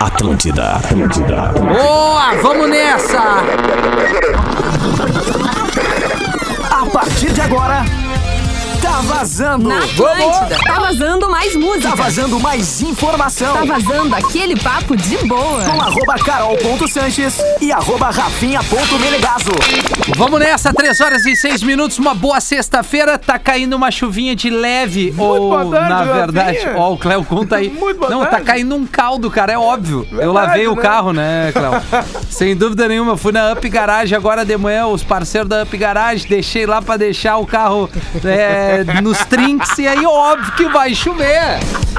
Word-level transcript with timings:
Atlântida, 0.00 0.76
Atlântida. 0.76 1.52
Boa, 1.58 2.34
vamos 2.40 2.68
nessa! 2.68 3.42
A 6.70 6.86
partir 6.86 7.32
de 7.32 7.40
agora, 7.40 7.84
tá 8.98 9.02
vazando. 9.02 9.68
Na 9.68 9.78
Atlântida. 9.78 10.58
Tá 10.66 10.80
vazando 10.80 11.30
mais 11.30 11.54
música. 11.54 11.88
Tá 11.88 11.94
vazando 11.94 12.40
mais 12.40 12.82
informação. 12.82 13.54
Tá 13.54 13.64
vazando 13.64 14.14
aquele 14.14 14.58
papo 14.58 14.96
de 14.96 15.16
boa. 15.26 15.62
Com 15.64 15.80
arroba 15.80 16.14
carol.sanches 16.14 17.38
e 17.60 17.70
arroba 17.70 18.10
rafinha.melegazo. 18.10 19.50
Vamos 20.16 20.40
nessa, 20.40 20.72
3 20.72 21.00
horas 21.00 21.26
e 21.26 21.36
6 21.36 21.62
minutos, 21.62 21.98
uma 21.98 22.14
boa 22.14 22.40
sexta-feira. 22.40 23.18
Tá 23.18 23.38
caindo 23.38 23.74
uma 23.76 23.90
chuvinha 23.90 24.34
de 24.34 24.50
leve. 24.50 25.14
ou, 25.16 25.50
boa 25.50 25.70
tarde, 25.70 25.88
na 25.88 26.04
verdade, 26.04 26.58
Rafinha. 26.58 26.76
ó, 26.76 26.92
o 26.92 26.98
Cléo 26.98 27.24
conta 27.24 27.56
aí. 27.56 27.68
Muito 27.70 27.98
boa 27.98 28.10
Não, 28.10 28.20
tá 28.20 28.30
tarde. 28.32 28.46
caindo 28.46 28.74
um 28.74 28.86
caldo, 28.86 29.30
cara, 29.30 29.52
é 29.52 29.58
óbvio. 29.58 30.06
eu 30.10 30.16
Verdade, 30.32 30.32
lavei 30.48 30.68
o 30.68 30.74
né? 30.74 30.82
carro, 30.82 31.12
né, 31.12 31.52
Cléo? 31.52 31.72
Sem 32.30 32.56
dúvida 32.56 32.88
nenhuma. 32.88 33.16
Fui 33.16 33.32
na 33.32 33.52
Up 33.52 33.68
Garage 33.68 34.14
agora 34.14 34.44
de 34.44 34.56
manhã, 34.56 34.86
os 34.86 35.02
parceiros 35.04 35.48
da 35.48 35.62
Up 35.62 35.76
Garage. 35.76 36.26
Deixei 36.26 36.66
lá 36.66 36.82
pra 36.82 36.96
deixar 36.96 37.36
o 37.36 37.46
carro 37.46 37.88
é, 38.24 38.84
nos 39.02 39.18
trinks 39.26 39.78
e 39.78 39.86
aí, 39.86 40.04
óbvio 40.04 40.52
que 40.52 40.68
vai 40.68 40.94
chover. 40.94 41.58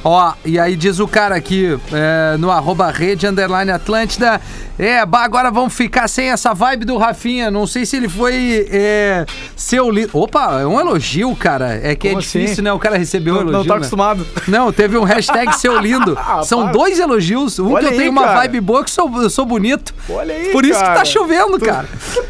Ó, 0.07 0.33
e 0.45 0.59
aí 0.59 0.75
diz 0.75 0.99
o 0.99 1.07
cara 1.07 1.33
aqui, 1.35 1.79
é, 1.91 2.37
no 2.37 2.51
arroba 2.51 2.91
rede 2.91 3.25
underline 3.25 3.71
Atlântida, 3.71 4.39
é, 4.77 5.03
bah, 5.03 5.23
agora 5.23 5.49
vamos 5.49 5.73
ficar 5.73 6.07
sem 6.07 6.29
essa 6.29 6.53
vibe 6.53 6.85
do 6.85 6.95
Rafinha, 6.97 7.49
não 7.49 7.65
sei 7.65 7.87
se 7.87 7.95
ele 7.97 8.07
foi 8.07 8.67
é, 8.69 9.25
seu 9.55 9.89
líder. 9.89 10.11
Opa, 10.13 10.59
é 10.61 10.65
um 10.67 10.79
elogio, 10.79 11.35
cara, 11.35 11.79
é 11.81 11.95
que 11.95 12.07
Como 12.09 12.19
é 12.19 12.21
difícil, 12.21 12.53
assim? 12.53 12.61
né, 12.61 12.71
o 12.71 12.77
cara 12.77 12.97
receber 12.99 13.31
um 13.31 13.37
elogio, 13.37 13.51
não 13.53 13.63
tá 13.65 13.73
né? 13.73 13.77
acostumado. 13.77 14.27
Não, 14.47 14.71
teve 14.71 14.95
um 14.95 15.03
hashtag 15.03 15.51
seu 15.57 15.79
lindo. 15.79 16.15
Ah, 16.21 16.43
São 16.43 16.63
para. 16.65 16.73
dois 16.73 16.99
elogios. 16.99 17.57
Um 17.57 17.71
Olha 17.71 17.79
que 17.79 17.85
eu 17.85 17.91
aí, 17.93 17.97
tenho 17.97 18.11
uma 18.11 18.25
cara. 18.25 18.39
vibe 18.41 18.61
boa 18.61 18.83
que 18.83 18.91
sou, 18.91 19.11
eu 19.23 19.29
sou 19.31 19.43
bonito. 19.45 19.91
Olha 20.07 20.35
aí, 20.35 20.51
Por 20.51 20.63
isso 20.65 20.77
que 20.77 20.85
cara. 20.85 20.99
tá 20.99 21.05
chovendo, 21.05 21.59
cara. 21.59 21.87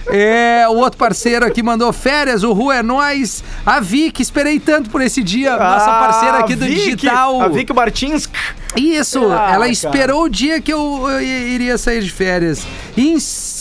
É, 0.07 0.65
o 0.69 0.75
outro 0.77 0.97
parceiro 0.97 1.45
aqui 1.45 1.61
mandou 1.61 1.91
férias, 1.91 2.41
o 2.43 2.53
Ru 2.53 2.71
é 2.71 2.81
nós. 2.81 3.43
A 3.65 3.81
Vic, 3.81 4.21
esperei 4.21 4.59
tanto 4.61 4.89
por 4.89 5.01
esse 5.01 5.21
dia. 5.21 5.57
Nossa 5.57 5.91
Ah, 5.91 5.99
parceira 5.99 6.37
aqui 6.37 6.55
do 6.55 6.63
Vic, 6.65 6.95
digital. 6.95 7.41
A 7.41 7.47
Vic 7.49 7.64
Martins. 7.73 8.29
Isso, 8.75 9.19
Ah, 9.31 9.51
ela 9.53 9.59
cara. 9.59 9.69
esperou 9.69 10.23
o 10.23 10.29
dia 10.29 10.59
que 10.61 10.71
eu, 10.71 11.07
eu 11.09 11.21
iria 11.21 11.77
sair 11.77 12.03
de 12.03 12.11
férias. 12.11 12.67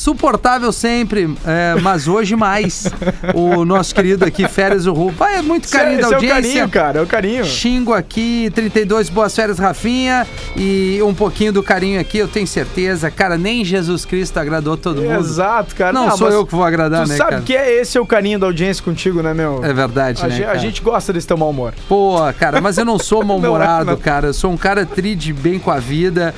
Insuportável 0.05 0.71
sempre, 0.71 1.35
é, 1.47 1.81
mas 1.81 2.07
hoje 2.07 2.37
mais. 2.37 2.93
o 3.33 3.65
nosso 3.65 3.95
querido 3.95 4.27
aqui, 4.27 4.47
Férias 4.47 4.85
o 4.85 4.93
Ru. 4.93 5.11
Pai, 5.15 5.37
é 5.39 5.41
muito 5.43 5.67
carinho 5.67 5.99
Esse 5.99 6.03
da 6.03 6.07
é 6.09 6.11
o 6.11 6.15
audiência. 6.17 6.43
carinho, 6.43 6.69
cara. 6.69 6.99
É 6.99 7.03
o 7.03 7.07
carinho. 7.07 7.45
Xingo 7.47 7.95
aqui, 7.95 8.53
32 8.55 9.09
boas 9.09 9.35
férias, 9.35 9.59
Rafinha. 9.59 10.27
E 10.55 11.01
um 11.03 11.15
pouquinho 11.15 11.55
do 11.55 11.63
carinho 11.63 11.99
aqui, 11.99 12.19
eu 12.19 12.29
tenho 12.29 12.47
certeza. 12.47 13.11
Cara, 13.11 13.39
nem 13.39 13.65
Jesus 13.65 14.05
Cristo 14.05 14.37
agradou 14.37 14.77
todo 14.77 15.01
mundo. 15.01 15.21
Exato, 15.21 15.75
cara. 15.75 15.95
Não, 15.95 16.11
sou 16.19 16.27
mas 16.27 16.35
eu 16.35 16.45
que 16.45 16.55
vou 16.55 16.65
agradar, 16.65 17.05
Tu 17.05 17.09
né, 17.09 17.17
sabe 17.17 17.31
cara? 17.31 17.43
que 17.43 17.57
é 17.57 17.81
esse 17.81 17.97
é 17.97 18.01
o 18.03 18.05
carinho 18.05 18.39
da 18.39 18.45
audiência 18.45 18.85
contigo, 18.85 19.23
né, 19.23 19.33
meu? 19.33 19.65
É 19.65 19.73
verdade, 19.73 20.23
a, 20.23 20.29
né, 20.29 20.37
gente, 20.37 20.47
a 20.47 20.57
gente 20.59 20.83
gosta 20.83 21.15
desse 21.15 21.27
teu 21.27 21.39
mau 21.39 21.49
humor. 21.49 21.73
Pô, 21.89 22.17
cara, 22.39 22.61
mas 22.61 22.77
eu 22.77 22.85
não 22.85 22.99
sou 22.99 23.25
mal-humorado, 23.25 23.87
Não 23.89 23.93
é, 23.95 23.97
não. 23.97 24.03
cara. 24.03 24.27
Eu 24.27 24.35
sou 24.35 24.53
um 24.53 24.57
cara 24.59 24.85
tri 24.85 25.15
de 25.15 25.33
bem 25.33 25.59
com 25.59 25.71
a 25.71 25.79
vida. 25.79 26.35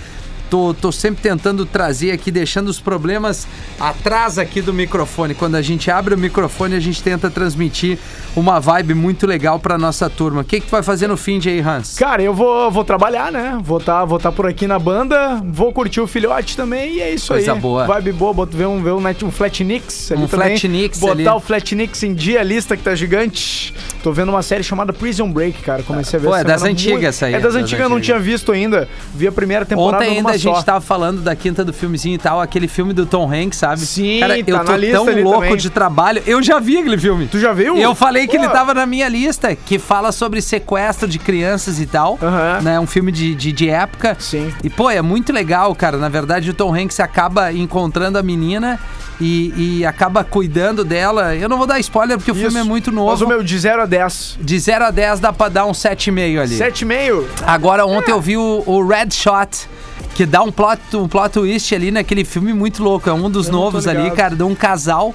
Tô, 0.49 0.73
tô 0.73 0.93
sempre 0.93 1.21
tentando 1.23 1.67
trazer 1.67 2.13
aqui, 2.13 2.31
deixando 2.31 2.69
os 2.69 2.79
problemas 2.81 3.49
atrás 3.81 4.39
aqui 4.39 4.61
do 4.63 4.73
microfone. 4.73 5.35
Quando 5.35 5.57
a 5.57 5.63
gente 5.63 5.91
abre 5.91 6.15
o 6.15 6.19
microfone, 6.19 6.77
a 6.77 6.81
gente 6.81 7.03
tenta 7.03 7.29
transmitir 7.29 7.99
uma 8.37 8.61
vibe 8.61 8.95
muito 8.95 9.27
legal 9.27 9.59
pra 9.59 9.77
nossa 9.77 10.09
turma. 10.09 10.43
O 10.43 10.45
que, 10.45 10.61
que 10.61 10.67
tu 10.67 10.71
vai 10.71 10.83
fazer 10.85 11.09
no 11.09 11.17
fim 11.17 11.39
de 11.41 11.49
aí, 11.49 11.61
Hans? 11.61 11.97
Cara, 11.99 12.23
eu 12.23 12.33
vou, 12.33 12.71
vou 12.71 12.85
trabalhar, 12.85 13.33
né? 13.33 13.59
Vou 13.63 13.81
tá, 13.81 14.05
vou 14.05 14.19
tá 14.21 14.31
por 14.31 14.47
aqui 14.47 14.67
na 14.69 14.79
banda, 14.79 15.43
vou 15.45 15.73
curtir 15.73 16.01
o 16.01 16.07
filhote 16.07 16.57
também 16.57 16.95
e 16.95 17.01
é 17.01 17.13
isso 17.15 17.29
Coisa 17.33 17.53
aí. 17.53 17.59
boa. 17.61 17.85
Vibe 17.87 18.13
boa, 18.13 18.33
bota, 18.33 18.57
ver 18.57 18.67
um, 18.67 18.81
ver 18.83 18.93
um, 18.93 19.01
net- 19.01 19.25
um 19.25 19.31
Flatnix 19.33 20.13
ali 20.13 20.23
Um 20.23 20.29
também. 20.29 20.49
Flatnix 20.51 20.99
Botar 21.01 21.13
ali. 21.13 21.29
o 21.29 21.41
Flatnix 21.41 22.03
em 22.05 22.15
dia, 22.15 22.41
a 22.41 22.45
lista 22.45 22.77
que 22.77 22.85
tá 22.85 22.95
gigante. 22.95 23.75
Tô 24.07 24.13
vendo 24.13 24.29
uma 24.29 24.41
série 24.41 24.63
chamada 24.63 24.93
Prison 24.93 25.29
Break, 25.33 25.63
cara. 25.63 25.83
Comecei 25.83 26.17
a 26.17 26.23
ver 26.23 26.29
Pô, 26.29 26.37
é 26.37 26.45
das 26.45 26.63
antigas 26.63 26.93
muito- 26.93 27.07
essa 27.09 27.27
aí, 27.27 27.35
É 27.35 27.41
das 27.41 27.55
das 27.55 27.63
antigas, 27.65 27.83
eu 27.83 27.89
não 27.89 28.01
tinha 28.01 28.21
visto 28.21 28.53
ainda. 28.53 28.89
Vi 29.13 29.27
a 29.27 29.33
primeira 29.33 29.65
temporada 29.65 30.05
Ontem 30.05 30.19
ainda 30.19 30.31
a 30.31 30.37
gente 30.37 30.55
só. 30.55 30.63
tava 30.63 30.81
falando 30.81 31.23
da 31.23 31.35
quinta 31.35 31.65
do 31.65 31.73
filmezinho 31.73 32.15
e 32.15 32.19
tal, 32.19 32.41
aquele 32.41 32.69
filme 32.69 32.93
do 32.93 33.05
Tom 33.05 33.29
Hanks, 33.29 33.59
sabe? 33.59 33.81
Sim, 33.81 34.21
Cara, 34.21 34.35
tá 34.35 34.39
eu 34.39 35.01
tô 35.01 35.05
tão 35.05 35.23
louco 35.25 35.41
também. 35.41 35.57
de 35.57 35.71
trabalho. 35.71 36.23
Eu 36.25 36.41
já 36.41 36.61
vi 36.61 36.79
aquele 36.79 36.97
filme. 36.99 37.27
Tu 37.27 37.41
já 37.41 37.53
viu? 37.53 37.77
Eu 37.79 37.97
falei 37.97 38.29
que 38.29 38.39
Pô. 38.39 38.45
ele 38.45 38.53
tava 38.53 38.73
na 38.75 38.87
minha 38.87 39.09
lista, 39.09 39.57
que 39.57 39.77
fala 39.77 40.13
sobre 40.13 40.41
sequestro 40.41 41.09
de 41.09 41.19
crianças 41.19 41.81
e 41.81 41.87
tal. 41.87 42.17
Aham. 42.23 42.61
Né? 42.63 42.79
Um 42.79 42.87
filme 42.87 43.11
de, 43.11 43.35
de, 43.35 43.51
de 43.51 43.69
época. 43.69 44.17
Sim. 44.21 44.55
E, 44.63 44.71
pô, 44.71 44.89
é 44.89 45.03
muito 45.03 45.33
legal, 45.33 45.75
cara. 45.75 45.97
Na 45.97 46.09
verdade, 46.09 46.49
o 46.49 46.55
Tom 46.55 46.73
Hanks 46.73 47.01
acaba 47.01 47.53
encontrando 47.53 48.17
a 48.19 48.23
menina 48.23 48.79
e, 49.21 49.79
e 49.81 49.87
acaba 49.87 50.23
cuidando 50.25 50.85
dela. 50.85 51.35
Eu 51.35 51.49
não 51.49 51.57
vou 51.59 51.67
dar 51.67 51.79
spoiler 51.81 52.17
porque 52.19 52.31
o 52.31 52.35
filme 52.35 52.57
é 52.57 52.61
Isso. 52.61 52.69
muito 52.69 52.91
Mas 52.93 53.01
o 53.03 53.05
novo. 53.05 53.27
meu 53.29 53.43
de 53.43 53.59
0 53.59 53.83
a 53.83 53.87
10. 53.87 54.39
De 54.41 54.59
0 54.59 54.85
a 54.87 54.91
10 54.91 55.21
dá 55.21 55.33
pra 55.33 55.49
dar 55.49 55.67
um 55.67 55.73
7,5 55.73 56.41
ali. 56.41 56.59
7,5. 56.59 57.25
Agora, 57.47 57.87
ontem 57.87 58.11
eu 58.13 58.21
vi 58.21 58.37
o, 58.37 58.63
o 58.67 58.87
Red 58.87 59.11
Shot, 59.13 59.69
que 60.15 60.27
dá 60.27 60.43
um 60.43 60.53
plot, 60.53 60.81
um 60.95 61.09
plot 61.09 61.33
twist 61.33 61.75
ali 61.75 61.91
naquele 61.91 62.25
filme 62.25 62.53
muito 62.53 62.83
louco. 62.83 63.09
É 63.09 63.13
um 63.13 63.31
dos 63.31 63.47
Eu 63.47 63.53
novos 63.53 63.87
ali, 63.87 64.11
cara, 64.11 64.35
de 64.35 64.43
um 64.43 64.55
casal 64.55 65.15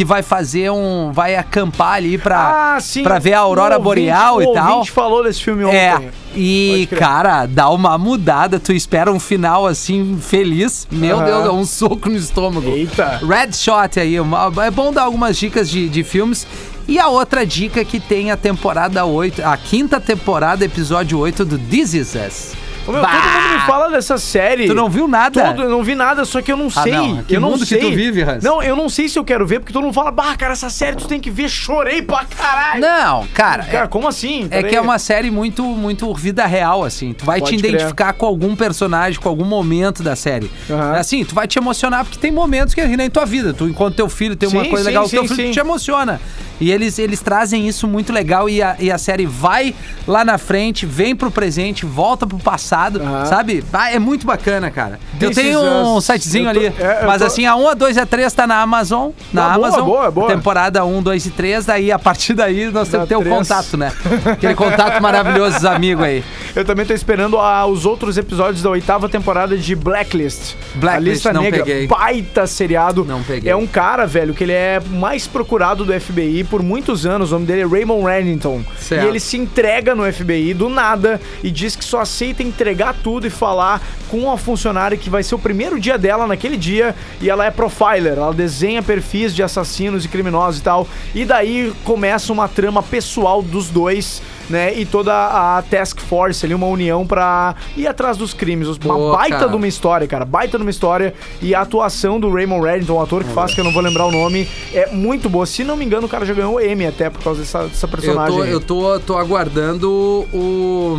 que 0.00 0.04
vai 0.04 0.22
fazer 0.22 0.70
um. 0.70 1.12
vai 1.12 1.36
acampar 1.36 1.96
ali 1.96 2.16
pra, 2.16 2.76
Ah, 2.76 2.80
sim. 2.80 3.02
pra 3.02 3.18
ver 3.18 3.34
a 3.34 3.40
aurora 3.40 3.74
O 3.74 3.78
ouvinte- 3.84 3.84
boreal 4.06 4.36
o 4.38 4.42
e 4.42 4.54
tal. 4.54 4.72
ouvinte 4.76 4.90
falou 4.90 5.22
desse 5.22 5.42
filme 5.44 5.62
ontem. 5.62 5.76
É, 5.76 6.08
e 6.34 6.88
cara, 6.98 7.44
dá 7.44 7.68
uma 7.68 7.98
mudada. 7.98 8.58
Tu 8.58 8.72
espera 8.72 9.12
um 9.12 9.20
final 9.20 9.66
assim, 9.66 10.18
feliz. 10.18 10.88
Meu. 10.90 11.20
Deus, 11.22 11.44
é 11.46 11.50
um 11.50 11.66
soco 11.66 12.08
no 12.08 12.16
estômago. 12.16 12.66
Eita. 12.70 13.20
Red 13.22 13.52
Shot 13.52 14.00
aí, 14.00 14.18
uma- 14.18 14.50
é 14.64 14.70
bom 14.70 14.90
dar 14.90 15.02
algumas 15.02 15.36
dicas 15.36 15.68
de, 15.68 15.86
de 15.86 16.02
filmes. 16.02 16.46
E 16.88 16.98
a 16.98 17.08
outra 17.08 17.44
dica 17.44 17.84
que 17.84 18.00
tem 18.00 18.30
a 18.30 18.38
temporada 18.38 19.04
8, 19.04 19.42
a 19.44 19.54
quinta 19.58 20.00
temporada, 20.00 20.64
episódio 20.64 21.18
8 21.18 21.44
do 21.44 21.58
This 21.58 21.92
Is 21.92 22.14
Us. 22.14 22.52
Ô, 22.86 22.92
meu, 22.92 23.00
todo 23.02 23.10
mundo 23.12 23.54
me 23.54 23.60
fala 23.66 23.88
dessa 23.90 24.18
série. 24.18 24.66
Tu 24.66 24.74
não 24.74 24.88
viu 24.88 25.06
nada? 25.06 25.44
Todo, 25.44 25.62
eu 25.62 25.70
não 25.70 25.82
vi 25.82 25.94
nada, 25.94 26.24
só 26.24 26.40
que 26.42 26.50
eu 26.50 26.56
não 26.56 26.68
Ah, 26.74 26.82
sei. 26.82 26.92
não. 26.92 27.22
Que 27.22 27.36
eu 27.36 27.40
não 27.40 27.50
mundo 27.50 27.60
que 27.60 27.66
sei. 27.66 27.80
tu 27.80 27.90
vive, 27.90 28.22
Hans? 28.22 28.42
Não, 28.42 28.62
eu 28.62 28.74
não 28.74 28.88
sei 28.88 29.08
se 29.08 29.18
eu 29.18 29.24
quero 29.24 29.46
ver, 29.46 29.60
porque 29.60 29.72
todo 29.72 29.82
mundo 29.84 29.94
fala, 29.94 30.10
bah, 30.10 30.36
cara, 30.36 30.52
essa 30.52 30.70
série 30.70 30.96
tu 30.96 31.06
tem 31.06 31.20
que 31.20 31.30
ver, 31.30 31.48
chorei 31.48 32.02
pra 32.02 32.24
caralho. 32.24 32.80
Não, 32.80 33.26
cara. 33.34 33.64
Cara, 33.64 33.88
como 33.88 34.08
assim? 34.08 34.48
É 34.50 34.62
que 34.62 34.74
é 34.74 34.80
uma 34.80 34.98
série 34.98 35.30
muito, 35.30 35.62
muito 35.64 36.12
vida 36.14 36.46
real, 36.46 36.84
assim. 36.84 37.12
Tu 37.12 37.24
vai 37.24 37.40
Pode 37.40 37.56
te 37.56 37.66
identificar 37.66 38.12
com 38.14 38.26
algum 38.26 38.56
personagem, 38.56 39.20
com 39.20 39.28
algum 39.28 39.44
momento 39.44 40.02
da 40.02 40.16
série. 40.16 40.50
Aham. 40.68 40.94
Assim, 40.96 41.24
tu 41.24 41.34
vai 41.34 41.46
te 41.46 41.58
emocionar, 41.58 42.04
porque 42.04 42.18
tem 42.18 42.32
momentos 42.32 42.74
que 42.74 42.84
nem 42.86 43.10
tua 43.10 43.26
vida. 43.26 43.52
Tu, 43.52 43.68
enquanto 43.68 43.94
teu 43.96 44.08
filho 44.08 44.34
tem 44.36 44.48
uma 44.48 44.64
Sim, 44.64 44.70
coisa 44.70 44.84
sim, 44.84 44.88
legal, 44.90 45.08
sim, 45.08 45.16
teu 45.16 45.28
filho 45.36 45.52
te 45.52 45.60
emociona. 45.60 46.20
E 46.60 46.70
eles, 46.70 46.98
eles 46.98 47.20
trazem 47.20 47.66
isso 47.66 47.88
muito 47.88 48.12
legal 48.12 48.46
e 48.46 48.62
a, 48.62 48.76
e 48.78 48.90
a 48.92 48.98
série 48.98 49.24
vai 49.24 49.74
lá 50.06 50.26
na 50.26 50.36
frente, 50.36 50.84
vem 50.84 51.16
pro 51.16 51.30
presente, 51.30 51.86
volta 51.86 52.26
pro 52.26 52.36
passado, 52.38 52.69
Aham. 52.76 53.26
sabe? 53.26 53.64
Ah, 53.72 53.90
é 53.92 53.98
muito 53.98 54.26
bacana, 54.26 54.70
cara. 54.70 54.98
eu 55.20 55.28
This 55.28 55.36
tenho 55.36 55.58
is 55.60 55.64
um 55.66 56.00
sitezinho 56.00 56.48
Eu 56.48 56.54
tô- 56.54 56.60
ali, 56.60 56.66
é, 56.78 56.98
eu 57.02 57.06
mas 57.06 57.20
tô- 57.20 57.26
assim, 57.26 57.46
a 57.46 57.56
1, 57.56 57.68
a 57.68 57.74
2 57.74 57.96
e 57.96 58.00
a 58.00 58.06
3 58.06 58.32
tá 58.32 58.46
na 58.46 58.60
Amazon, 58.60 59.10
na 59.32 59.46
Ah, 59.52 59.54
boa, 59.54 59.68
Amazon. 59.68 59.84
boa, 59.86 60.10
boa. 60.10 60.26
Temporada 60.28 60.84
1, 60.84 61.02
2 61.02 61.26
e 61.26 61.30
3, 61.30 61.64
daí 61.66 61.90
a 61.92 61.98
partir 61.98 62.34
daí 62.34 62.70
nós 62.70 62.88
temos 62.88 63.04
que 63.04 63.14
ter 63.14 63.16
o 63.16 63.20
três. 63.22 63.36
contato, 63.36 63.76
né? 63.76 63.92
Aquele 64.32 64.54
contato 64.54 65.00
maravilhoso 65.02 65.56
dos 65.56 65.64
amigos 65.64 66.04
aí. 66.04 66.24
Eu 66.54 66.64
também 66.64 66.84
tô 66.86 66.92
esperando 66.94 67.38
a- 67.38 67.66
os 67.66 67.84
outros 67.86 68.16
episódios 68.18 68.62
da 68.62 68.70
oitava 68.70 69.08
temporada 69.08 69.56
de 69.56 69.74
Blacklist. 69.74 70.54
Blacklist, 70.74 70.86
a 70.96 70.98
lista 71.12 71.32
não 71.32 71.42
negra. 71.42 71.64
peguei. 71.64 71.86
Baita 71.86 72.46
seriado. 72.46 73.04
Não 73.04 73.22
peguei. 73.22 73.50
É 73.50 73.56
um 73.56 73.66
cara, 73.66 74.06
velho, 74.06 74.34
que 74.34 74.44
ele 74.44 74.52
é 74.52 74.80
mais 74.90 75.26
procurado 75.26 75.84
do 75.84 75.92
FBI 75.92 76.44
por 76.44 76.62
muitos 76.62 77.06
anos. 77.06 77.30
O 77.30 77.34
nome 77.34 77.46
dele 77.46 77.62
é 77.62 77.66
Raymond 77.66 78.04
Reddington. 78.04 78.62
Certo. 78.78 79.04
E 79.04 79.08
ele 79.08 79.20
se 79.20 79.36
entrega 79.36 79.94
no 79.94 80.10
FBI 80.10 80.54
do 80.54 80.68
nada 80.68 81.20
e 81.42 81.50
diz 81.50 81.76
que 81.76 81.84
só 81.84 82.00
aceita 82.00 82.42
entregar 82.60 82.94
tudo 83.02 83.26
e 83.26 83.30
falar 83.30 83.80
com 84.10 84.18
uma 84.18 84.36
funcionária 84.36 84.96
que 84.96 85.08
vai 85.08 85.22
ser 85.22 85.34
o 85.34 85.38
primeiro 85.38 85.80
dia 85.80 85.96
dela 85.96 86.26
naquele 86.26 86.56
dia. 86.56 86.94
E 87.20 87.30
ela 87.30 87.46
é 87.46 87.50
profiler. 87.50 88.18
Ela 88.18 88.32
desenha 88.34 88.82
perfis 88.82 89.34
de 89.34 89.42
assassinos 89.42 90.04
e 90.04 90.08
criminosos 90.08 90.60
e 90.60 90.62
tal. 90.62 90.86
E 91.14 91.24
daí 91.24 91.72
começa 91.84 92.32
uma 92.32 92.48
trama 92.48 92.82
pessoal 92.82 93.42
dos 93.42 93.68
dois. 93.68 94.22
Né, 94.50 94.76
e 94.76 94.84
toda 94.84 95.12
a 95.14 95.62
task 95.62 96.00
force 96.00 96.44
ali, 96.44 96.52
uma 96.52 96.66
união 96.66 97.06
pra 97.06 97.54
ir 97.76 97.86
atrás 97.86 98.16
dos 98.16 98.34
crimes. 98.34 98.66
Uma 98.84 99.12
baita 99.12 99.36
cara. 99.36 99.48
de 99.48 99.54
uma 99.54 99.68
história, 99.68 100.08
cara. 100.08 100.24
Baita 100.24 100.58
de 100.58 100.64
uma 100.64 100.70
história. 100.72 101.14
E 101.40 101.54
a 101.54 101.60
atuação 101.60 102.18
do 102.18 102.28
Raymond 102.28 102.66
Reddington, 102.66 102.94
o 102.94 103.00
ator 103.00 103.22
que 103.22 103.30
faz, 103.30 103.54
que 103.54 103.60
eu 103.60 103.64
não 103.64 103.72
vou 103.72 103.80
lembrar 103.80 104.06
o 104.06 104.10
nome, 104.10 104.48
é 104.74 104.88
muito 104.90 105.28
boa. 105.28 105.46
Se 105.46 105.62
não 105.62 105.76
me 105.76 105.84
engano, 105.84 106.08
o 106.08 106.10
cara 106.10 106.26
já 106.26 106.34
ganhou 106.34 106.56
o 106.56 106.60
Emmy 106.60 106.84
até 106.84 107.08
por 107.08 107.22
causa 107.22 107.42
dessa, 107.42 107.68
dessa 107.68 107.86
Eu 107.86 107.90
personagem. 107.90 108.36
tô, 108.36 108.42
aí. 108.42 108.50
eu 108.50 108.60
tô, 108.60 108.98
tô 108.98 109.16
aguardando 109.16 109.88
o, 110.32 110.98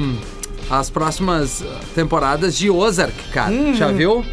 as 0.72 0.90
próximas 0.90 1.64
temporadas 1.94 2.56
de 2.58 2.70
Ozark, 2.70 3.14
cara. 3.34 3.74
Já 3.74 3.92
viu? 3.92 4.24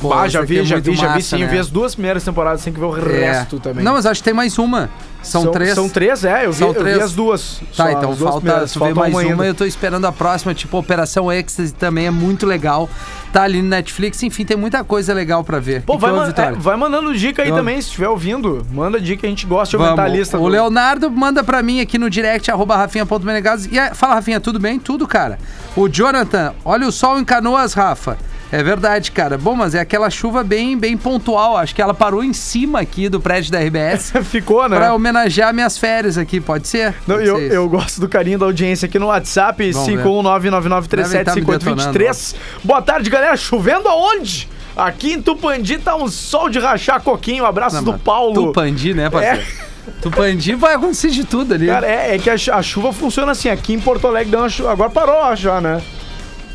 Pô, 0.00 0.12
Ah, 0.12 0.28
já 0.28 0.38
Ozark 0.40 0.46
vi, 0.46 0.58
é 0.60 0.64
já 0.64 0.76
vi, 0.76 0.94
já 0.94 1.06
vi 1.08 1.14
massa, 1.14 1.36
sim. 1.36 1.42
Eu 1.42 1.46
né? 1.46 1.52
vi 1.52 1.58
as 1.58 1.68
duas 1.68 1.94
primeiras 1.94 2.22
temporadas, 2.22 2.62
tem 2.62 2.72
que 2.72 2.78
ver 2.78 2.86
o 2.86 2.96
É. 2.96 3.30
resto 3.32 3.58
também. 3.58 3.82
Não, 3.84 3.94
mas 3.94 4.06
acho 4.06 4.20
que 4.20 4.24
tem 4.24 4.34
mais 4.34 4.56
uma. 4.58 4.88
São, 5.20 5.50
três. 5.50 5.74
São 5.74 5.88
três, 5.88 6.24
é. 6.24 6.46
Eu 6.46 6.52
vi, 6.52 6.58
São 6.58 6.68
eu 6.68 6.74
vi 6.74 6.78
três. 6.80 6.98
as 7.02 7.12
duas. 7.12 7.60
Tá, 7.76 7.84
só, 7.84 7.90
então 7.90 8.12
as 8.12 8.18
duas 8.18 8.30
falta 8.30 8.60
tu 8.60 8.78
ver 8.78 8.78
falta 8.78 8.94
mais 8.94 9.12
uma, 9.14 9.22
ainda. 9.22 9.46
eu 9.46 9.54
tô 9.54 9.64
esperando 9.64 10.04
a 10.06 10.12
próxima, 10.12 10.54
tipo 10.54 10.78
Operação 10.78 11.30
Ecstasy 11.32 11.74
também 11.74 12.06
é 12.06 12.10
muito 12.10 12.46
legal. 12.46 12.88
Tá 13.32 13.42
ali 13.42 13.60
no 13.60 13.68
Netflix, 13.68 14.22
enfim, 14.22 14.44
tem 14.44 14.56
muita 14.56 14.84
coisa 14.84 15.12
legal 15.12 15.42
pra 15.42 15.58
ver. 15.58 15.82
Pô, 15.82 15.94
Que 15.96 16.00
vai, 16.02 16.10
que 16.10 16.14
houve, 16.16 16.26
man- 16.28 16.32
Vitória? 16.34 16.56
é, 16.56 16.58
vai 16.60 16.76
mandando 16.76 17.12
dica 17.14 17.42
aí 17.42 17.50
também, 17.50 17.74
se 17.80 17.88
estiver 17.88 18.08
ouvindo. 18.08 18.64
Manda 18.72 19.00
dica, 19.00 19.26
a 19.26 19.30
gente 19.30 19.44
gosta 19.44 19.76
de 19.76 19.82
aumentar 19.82 20.02
Vamos. 20.04 20.14
a 20.14 20.18
lista. 20.18 20.38
O 20.38 20.42
do- 20.42 20.46
Leonardo 20.48 21.10
manda 21.10 21.42
pra 21.42 21.60
mim 21.62 21.80
aqui 21.80 21.98
no 21.98 22.08
direct, 22.08 22.48
arroba 22.50 22.76
rafinha.menegados. 22.76 23.66
E 23.66 23.78
aí, 23.78 23.92
fala, 23.94 24.14
Rafinha, 24.14 24.38
tudo 24.40 24.60
bem? 24.60 24.78
Tudo, 24.78 25.06
cara. 25.06 25.38
O 25.76 25.88
Jonathan, 25.88 26.54
olha 26.64 26.86
o 26.86 26.92
sol 26.92 27.18
em 27.18 27.24
canoas, 27.24 27.74
Rafa. 27.74 28.16
É 28.50 28.62
verdade, 28.62 29.12
cara. 29.12 29.36
Bom, 29.36 29.54
mas 29.54 29.74
é 29.74 29.80
aquela 29.80 30.08
chuva 30.08 30.42
bem, 30.42 30.78
bem 30.78 30.96
pontual. 30.96 31.56
Acho 31.56 31.74
que 31.74 31.82
ela 31.82 31.92
parou 31.92 32.24
em 32.24 32.32
cima 32.32 32.80
aqui 32.80 33.08
do 33.08 33.20
prédio 33.20 33.52
da 33.52 33.60
RBS 33.60 34.12
Ficou, 34.24 34.66
né? 34.68 34.76
pra 34.76 34.94
homenagear 34.94 35.52
minhas 35.52 35.76
férias 35.76 36.16
aqui, 36.16 36.40
pode 36.40 36.66
ser? 36.66 36.94
Não, 37.06 37.16
Pode 37.16 37.28
eu, 37.28 37.36
ser 37.36 37.52
eu 37.52 37.68
gosto 37.68 38.00
do 38.00 38.08
carinho 38.08 38.38
da 38.38 38.46
audiência 38.46 38.86
aqui 38.86 38.98
no 38.98 39.06
WhatsApp, 39.06 39.70
Vamos 39.72 39.88
ver. 39.88 40.02
51999375823. 40.02 42.34
Boa 42.64 42.80
tarde, 42.80 43.10
galera. 43.10 43.36
Chovendo 43.36 43.88
aonde? 43.88 44.48
Aqui 44.76 45.12
em 45.12 45.20
Tupandi 45.20 45.78
tá 45.78 45.96
um 45.96 46.08
sol 46.08 46.48
de 46.48 46.58
rachar 46.58 47.02
coquinho. 47.02 47.44
Abraço 47.44 47.76
Não, 47.76 47.84
do 47.84 47.98
Paulo. 47.98 48.46
Tupandi, 48.46 48.94
né, 48.94 49.10
parceiro? 49.10 49.42
Tupandi 50.00 50.54
vai 50.54 50.74
acontecer 50.74 51.10
de 51.10 51.24
tudo 51.24 51.54
ali. 51.54 51.66
Cara, 51.66 51.86
é, 51.86 52.14
é 52.14 52.18
que 52.18 52.30
a, 52.30 52.36
a 52.52 52.62
chuva 52.62 52.92
funciona 52.92 53.32
assim. 53.32 53.48
Aqui 53.48 53.72
em 53.72 53.80
Porto 53.80 54.06
Alegre 54.06 54.30
deu 54.30 54.40
uma 54.40 54.48
chuva. 54.48 54.70
Agora 54.72 54.90
parou, 54.90 55.34
já, 55.34 55.60
né? 55.60 55.82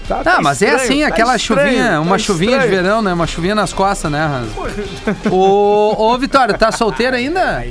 Tá, 0.07 0.19
Ah, 0.19 0.24
tá 0.24 0.41
mas 0.41 0.62
é 0.62 0.65
estranho, 0.67 0.83
assim, 0.83 1.01
tá 1.01 1.07
aquela 1.07 1.36
estranho, 1.36 1.67
chuvinha, 1.69 2.01
uma 2.01 2.12
tá 2.12 2.17
chuvinha 2.19 2.60
de 2.60 2.67
verão, 2.67 3.01
né? 3.01 3.13
Uma 3.13 3.27
chuvinha 3.27 3.55
nas 3.55 3.72
costas, 3.72 4.12
né, 4.12 4.22
Hans? 4.22 4.50
ô, 5.31 5.95
ô, 5.98 6.17
Vitória, 6.17 6.57
tá 6.57 6.72
solteiro 6.72 7.15
ainda? 7.15 7.63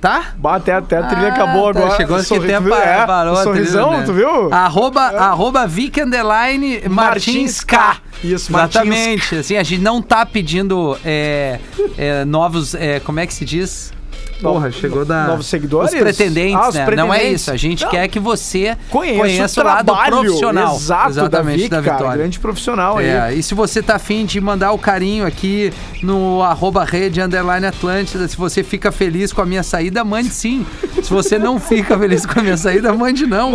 Tá? 0.00 0.34
Bah, 0.36 0.56
Até, 0.56 0.74
a 0.74 0.82
trilha 0.82 1.28
Ah, 1.28 1.32
acabou 1.32 1.72
tá, 1.72 1.80
agora. 1.80 1.96
Chegou 1.96 2.18
esse 2.18 2.38
tempo, 2.40 2.64
viu? 2.64 2.74
É, 2.74 3.06
parou 3.06 3.34
o 3.34 3.38
a 3.38 3.40
trilha, 3.40 3.54
sorrisão, 3.56 3.90
né? 3.98 4.02
tu 4.04 4.12
viu? 4.12 4.52
Arroba, 4.52 5.00
arroba 5.00 5.66
Vic 5.66 5.98
Underline 5.98 6.82
Martins 6.90 7.64
K. 7.64 7.96
Isso, 8.22 8.52
Martins 8.52 8.82
Exatamente. 8.82 9.36
Assim, 9.36 9.56
a 9.56 9.62
gente 9.62 9.80
não 9.80 10.02
tá 10.02 10.26
pedindo 10.26 10.94
é, 11.02 11.58
é, 11.96 12.22
novos. 12.26 12.74
é, 12.74 13.00
como 13.00 13.18
é 13.18 13.26
que 13.26 13.32
se 13.32 13.46
diz? 13.46 13.94
Porra, 14.40 14.70
chegou 14.70 15.04
da. 15.04 15.26
novos 15.28 15.46
seguidores? 15.46 15.92
Os 15.92 15.98
pretendentes, 15.98 16.54
Ah, 16.56 16.68
os 16.68 16.74
né? 16.74 16.80
Não 16.96 17.04
é 17.12 17.16
pretendentes. 17.18 17.40
isso. 17.42 17.50
A 17.50 17.56
gente 17.56 17.84
Não. 17.84 17.90
quer 17.90 18.08
que 18.08 18.18
você 18.20 18.76
Conheça, 18.90 19.18
conheça, 19.18 19.60
o 19.60 19.64
o 19.64 19.66
lado 19.66 19.96
profissional. 20.06 20.74
exato 20.76 21.08
exatamente, 21.10 21.68
da, 21.68 21.76
da, 21.76 21.80
Vic, 21.80 21.88
cara, 21.88 21.98
Vitória. 21.98 22.18
grande 22.18 22.38
profissional 22.40 22.98
aí. 22.98 23.06
É, 23.06 23.32
e 23.34 23.42
se 23.42 23.54
você 23.54 23.82
tá 23.82 23.96
afim 23.96 24.24
de 24.24 24.40
mandar 24.40 24.72
o 24.72 24.78
carinho 24.78 25.26
aqui 25.26 25.72
no 26.02 26.42
arroba 26.42 26.84
rede 26.84 27.20
underline 27.20 27.66
Atlântida, 27.66 28.26
se 28.28 28.36
você 28.36 28.62
fica 28.62 28.90
feliz 28.92 29.32
com 29.32 29.40
a 29.40 29.46
minha 29.46 29.62
saída, 29.62 30.04
mande 30.04 30.28
sim. 30.30 30.66
Se 31.02 31.10
você 31.10 31.38
não 31.38 31.58
fica 31.58 31.98
feliz 31.98 32.26
com 32.26 32.40
a 32.40 32.42
minha 32.42 32.56
saída, 32.56 32.92
mande 32.92 33.26
não. 33.26 33.54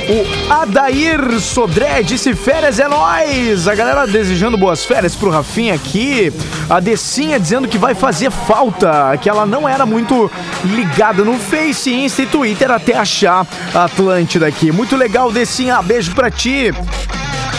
O 0.09 0.53
Adair 0.53 1.39
Sodré 1.41 2.03
disse 2.03 2.35
férias 2.35 2.81
é 2.81 2.89
nóis! 2.89 3.69
A 3.69 3.75
galera 3.75 4.07
desejando 4.07 4.59
boas 4.59 4.85
férias 4.85 5.15
pro 5.15 5.31
Rafinha 5.31 5.75
aqui. 5.75 6.33
A 6.69 6.81
Decinha 6.81 7.39
dizendo 7.39 7.69
que 7.69 7.79
vai 7.79 7.95
fazer 7.95 8.31
falta, 8.31 9.17
que 9.21 9.29
ela 9.29 9.47
não 9.47 9.69
era 9.69 9.87
muito 9.87 10.31
ligada 10.65 11.23
no 11.23 11.39
Face, 11.39 11.93
Insta 11.93 12.23
e 12.23 12.27
Twitter 12.27 12.71
até 12.71 12.97
achar 12.97 13.47
a 13.73 13.85
Atlântida 13.85 14.47
aqui. 14.47 14.73
Muito 14.73 14.97
legal, 14.97 15.31
Decinha. 15.31 15.81
Beijo 15.83 16.15
pra 16.15 16.31
ti. 16.31 16.73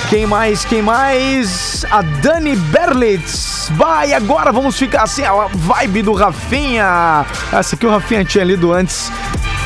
Quem 0.10 0.28
mais? 0.28 0.66
Quem 0.66 0.82
mais? 0.82 1.86
A 1.90 2.02
Dani 2.02 2.56
Berlitz. 2.56 3.72
Vai, 3.72 4.14
agora 4.14 4.52
vamos 4.52 4.78
ficar 4.78 5.04
assim, 5.04 5.24
a 5.24 5.48
vibe 5.54 6.02
do 6.02 6.14
Rafinha. 6.14 7.26
Essa 7.52 7.78
que 7.78 7.86
o 7.86 7.90
Rafinha 7.90 8.26
tinha 8.26 8.44
lido 8.44 8.74
antes. 8.74 9.10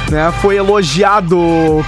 Né, 0.10 0.34
foi 0.42 0.56
elogiado. 0.56 1.38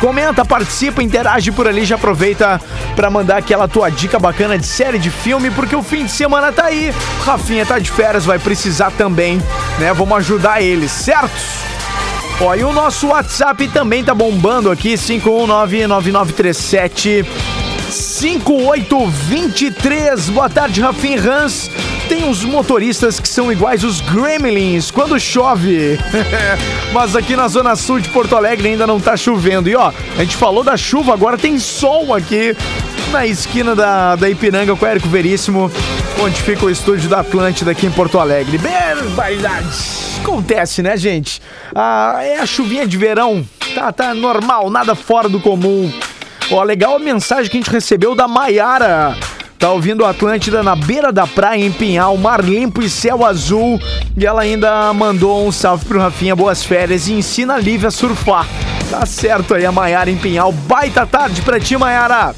Comenta, 0.01 0.43
participa, 0.43 1.01
interage 1.01 1.51
por 1.51 1.67
ali, 1.67 1.85
já 1.85 1.95
aproveita 1.95 2.59
pra 2.95 3.09
mandar 3.09 3.37
aquela 3.37 3.67
tua 3.67 3.89
dica 3.89 4.19
bacana 4.19 4.57
de 4.57 4.65
série 4.65 4.99
de 4.99 5.09
filme, 5.09 5.49
porque 5.51 5.75
o 5.75 5.81
fim 5.81 6.03
de 6.03 6.11
semana 6.11 6.51
tá 6.51 6.65
aí. 6.65 6.93
Rafinha 7.25 7.65
tá 7.65 7.79
de 7.79 7.89
férias, 7.89 8.25
vai 8.25 8.37
precisar 8.37 8.91
também, 8.91 9.41
né? 9.77 9.93
Vamos 9.93 10.17
ajudar 10.17 10.61
ele, 10.61 10.89
certo? 10.89 11.31
Ó, 12.41 12.55
e 12.55 12.63
o 12.63 12.73
nosso 12.73 13.07
WhatsApp 13.07 13.67
também 13.69 14.03
tá 14.03 14.13
bombando 14.13 14.69
aqui, 14.71 14.95
5199937 14.95 17.25
5823. 17.89 20.29
Boa 20.29 20.49
tarde, 20.49 20.81
Rafinha 20.81 21.19
Hans. 21.19 21.69
Tem 22.09 22.25
uns 22.25 22.43
motoristas 22.43 23.19
que 23.19 23.29
são 23.29 23.51
iguais 23.51 23.83
os 23.83 24.01
gremlins 24.01 24.89
quando 24.89 25.19
chove. 25.19 25.99
Mas 26.91 27.15
aqui 27.15 27.35
na 27.35 27.47
zona 27.47 27.75
sul 27.75 27.99
de 27.99 28.09
Porto 28.09 28.35
Alegre 28.35 28.69
ainda 28.69 28.87
não 28.87 28.99
tá 28.99 29.15
chovendo. 29.15 29.69
E 29.69 29.75
ó, 29.75 29.93
a 30.17 30.19
gente 30.21 30.35
falou 30.35 30.63
da 30.63 30.75
chuva, 30.75 31.13
agora 31.13 31.37
tem 31.37 31.59
sol 31.59 32.11
aqui 32.11 32.57
na 33.11 33.27
esquina 33.27 33.75
da, 33.75 34.15
da 34.15 34.27
Ipiranga 34.27 34.75
com 34.75 34.83
o 34.83 34.87
Érico 34.87 35.07
Veríssimo, 35.07 35.71
onde 36.19 36.41
fica 36.41 36.65
o 36.65 36.69
estúdio 36.69 37.07
da 37.07 37.19
Atlântida 37.19 37.71
aqui 37.71 37.85
em 37.85 37.91
Porto 37.91 38.19
Alegre. 38.19 38.57
Barbaridade. 38.57 39.67
Acontece, 40.21 40.81
né, 40.81 40.97
gente? 40.97 41.39
Ah, 41.75 42.19
é 42.23 42.39
a 42.39 42.45
chuvinha 42.47 42.87
de 42.87 42.97
verão. 42.97 43.47
Tá, 43.75 43.91
tá 43.91 44.13
normal, 44.15 44.71
nada 44.71 44.95
fora 44.95 45.29
do 45.29 45.39
comum. 45.39 45.91
Ó, 46.51 46.63
legal 46.63 46.95
a 46.95 46.99
mensagem 46.99 47.51
que 47.51 47.57
a 47.57 47.61
gente 47.61 47.71
recebeu 47.71 48.15
da 48.15 48.27
Maiara. 48.27 49.15
Tá 49.59 49.71
ouvindo 49.71 50.05
Atlântida 50.05 50.63
na 50.63 50.73
beira 50.73 51.11
da 51.11 51.27
praia 51.27 51.65
em 51.65 51.69
Pinhal, 51.69 52.15
mar 52.15 52.41
limpo 52.41 52.81
e 52.81 52.89
céu 52.89 53.25
azul. 53.25 53.77
E 54.15 54.25
ela 54.25 54.43
ainda 54.43 54.93
mandou 54.93 55.45
um 55.45 55.51
salve 55.51 55.83
pro 55.83 55.99
Rafinha, 55.99 56.33
boas 56.33 56.63
férias 56.63 57.09
e 57.09 57.13
ensina 57.13 57.55
a 57.55 57.59
Lívia 57.59 57.89
a 57.89 57.91
surfar. 57.91 58.47
Tá 58.89 59.05
certo 59.05 59.53
aí 59.53 59.65
a 59.65 59.71
Maiara 59.71 60.09
em 60.09 60.15
Pinhal. 60.15 60.53
Baita 60.53 61.05
tarde 61.05 61.41
pra 61.41 61.59
ti, 61.59 61.75
Maiara. 61.75 62.33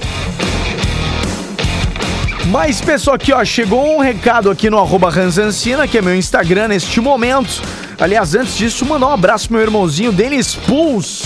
Mas, 2.48 2.82
pessoal, 2.82 3.18
aqui, 3.18 3.32
ó, 3.32 3.46
chegou 3.46 3.98
um 3.98 4.00
recado 4.00 4.50
aqui 4.50 4.68
no 4.68 4.80
arroba 4.80 5.12
Ranzancina, 5.12 5.88
que 5.88 6.00
é 6.00 6.02
meu 6.02 6.16
Instagram 6.16 6.70
neste 6.70 7.00
momento. 7.00 7.62
Aliás, 8.00 8.34
antes 8.34 8.58
disso, 8.58 8.84
mandar 8.84 9.10
um 9.10 9.14
abraço 9.14 9.48
pro 9.48 9.58
meu 9.58 9.64
irmãozinho, 9.64 10.12
Denis 10.12 10.56
Pulse. 10.56 11.24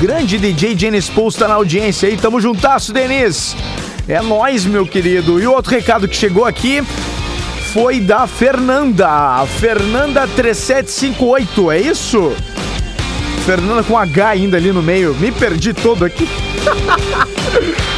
Grande 0.00 0.38
DJ 0.38 0.74
Denis 0.74 1.10
Pulse 1.10 1.38
tá 1.38 1.46
na 1.46 1.54
audiência 1.54 2.08
aí. 2.08 2.16
Tamo 2.16 2.40
juntasso, 2.40 2.90
Denis. 2.90 3.54
É 4.08 4.22
nóis, 4.22 4.64
meu 4.64 4.86
querido. 4.86 5.40
E 5.40 5.46
o 5.46 5.52
outro 5.52 5.72
recado 5.72 6.06
que 6.06 6.14
chegou 6.14 6.44
aqui 6.44 6.80
foi 7.72 7.98
da 7.98 8.26
Fernanda. 8.26 9.44
Fernanda 9.58 10.28
3758, 10.28 11.70
é 11.72 11.80
isso? 11.80 12.32
Fernanda 13.44 13.82
com 13.82 13.98
H 13.98 14.28
ainda 14.28 14.56
ali 14.56 14.72
no 14.72 14.80
meio. 14.80 15.14
Me 15.16 15.32
perdi 15.32 15.74
todo 15.74 16.04
aqui. 16.04 16.28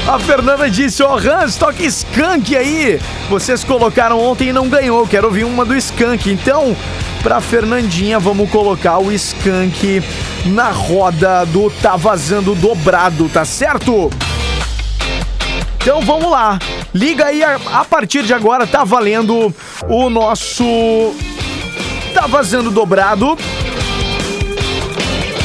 A 0.09 0.19
Fernanda 0.19 0.71
disse, 0.71 1.03
ó, 1.03 1.19
Hans, 1.19 1.57
toca 1.57 1.83
Skank 1.83 2.57
aí. 2.57 2.99
Vocês 3.29 3.63
colocaram 3.63 4.19
ontem 4.19 4.49
e 4.49 4.53
não 4.53 4.67
ganhou. 4.67 5.07
Quero 5.07 5.27
ouvir 5.27 5.45
uma 5.45 5.67
do 5.67 5.77
Skank. 5.77 6.31
Então, 6.31 6.75
pra 7.23 7.43
Fernandinha, 7.43 8.19
vamos 8.19 8.51
colocar 8.51 8.99
o 8.99 9.13
Skank 9.13 10.03
na 10.47 10.71
roda 10.71 11.45
do 11.45 11.71
Tá 11.71 11.97
Vazando 11.97 12.55
Dobrado, 12.55 13.29
tá 13.29 13.45
certo? 13.45 14.11
Então 15.89 16.03
vamos 16.03 16.31
lá. 16.31 16.59
Liga 16.95 17.25
aí, 17.25 17.43
a, 17.43 17.83
partir 17.83 18.23
de 18.23 18.35
agora 18.35 18.67
tá 18.67 18.85
valendo 18.85 19.55
o 19.89 20.11
nosso. 20.11 20.63
Tá 22.13 22.27
vazando 22.27 22.71
dobrado. 22.71 23.39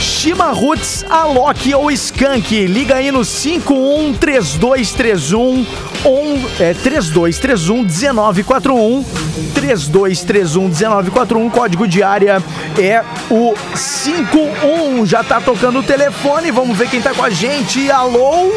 Shima 0.01 0.51
Roots, 0.51 1.05
Alok 1.09 1.73
ou 1.73 1.89
Skank. 1.91 2.65
Liga 2.65 2.95
aí 2.95 3.09
no 3.09 3.23
513231 3.23 5.65
on, 6.03 6.41
é, 6.59 6.73
3231 6.73 7.83
1941. 7.83 9.05
3231 9.53 10.67
1941. 10.67 11.49
Código 11.49 11.87
de 11.87 12.03
área 12.03 12.41
é 12.77 13.03
o 13.29 13.53
51. 13.75 15.05
Já 15.05 15.23
tá 15.23 15.39
tocando 15.41 15.79
o 15.79 15.83
telefone. 15.83 16.51
Vamos 16.51 16.77
ver 16.77 16.89
quem 16.89 17.01
tá 17.01 17.13
com 17.13 17.23
a 17.23 17.29
gente. 17.29 17.89
Alô? 17.91 18.51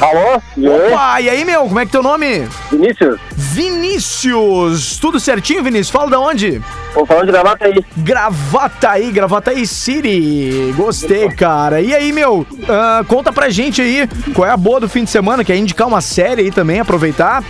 Alô? 0.00 0.40
E 0.56 0.66
aí? 0.66 0.92
Opa, 0.92 1.20
e 1.20 1.30
aí, 1.30 1.44
meu? 1.44 1.62
Como 1.62 1.78
é 1.78 1.84
que 1.84 1.88
é 1.88 1.92
teu 1.92 2.02
nome? 2.02 2.48
Vinícius? 2.70 3.18
Vinícius. 3.34 4.98
Tudo 4.98 5.18
certinho, 5.18 5.62
Vinícius? 5.64 5.90
Fala 5.90 6.10
da 6.10 6.20
onde? 6.20 6.62
Tô 6.94 7.04
falando 7.04 7.26
de 7.26 7.32
gravata 7.32 7.64
aí. 7.64 7.84
Gravataí, 7.96 9.10
Gravataí 9.10 9.66
City. 9.66 10.72
Gostei, 10.76 11.28
cara. 11.30 11.80
E 11.80 11.94
aí, 11.94 12.12
meu? 12.12 12.46
ah, 12.68 13.04
conta 13.08 13.32
pra 13.32 13.48
gente 13.48 13.82
aí 13.82 14.08
qual 14.34 14.46
é 14.46 14.52
a 14.52 14.56
boa 14.56 14.78
do 14.80 14.88
fim 14.88 15.04
de 15.04 15.10
semana. 15.10 15.42
Quer 15.44 15.56
indicar 15.56 15.88
uma 15.88 16.00
série 16.00 16.42
aí 16.42 16.50
também, 16.52 16.78
aproveitar? 16.80 17.42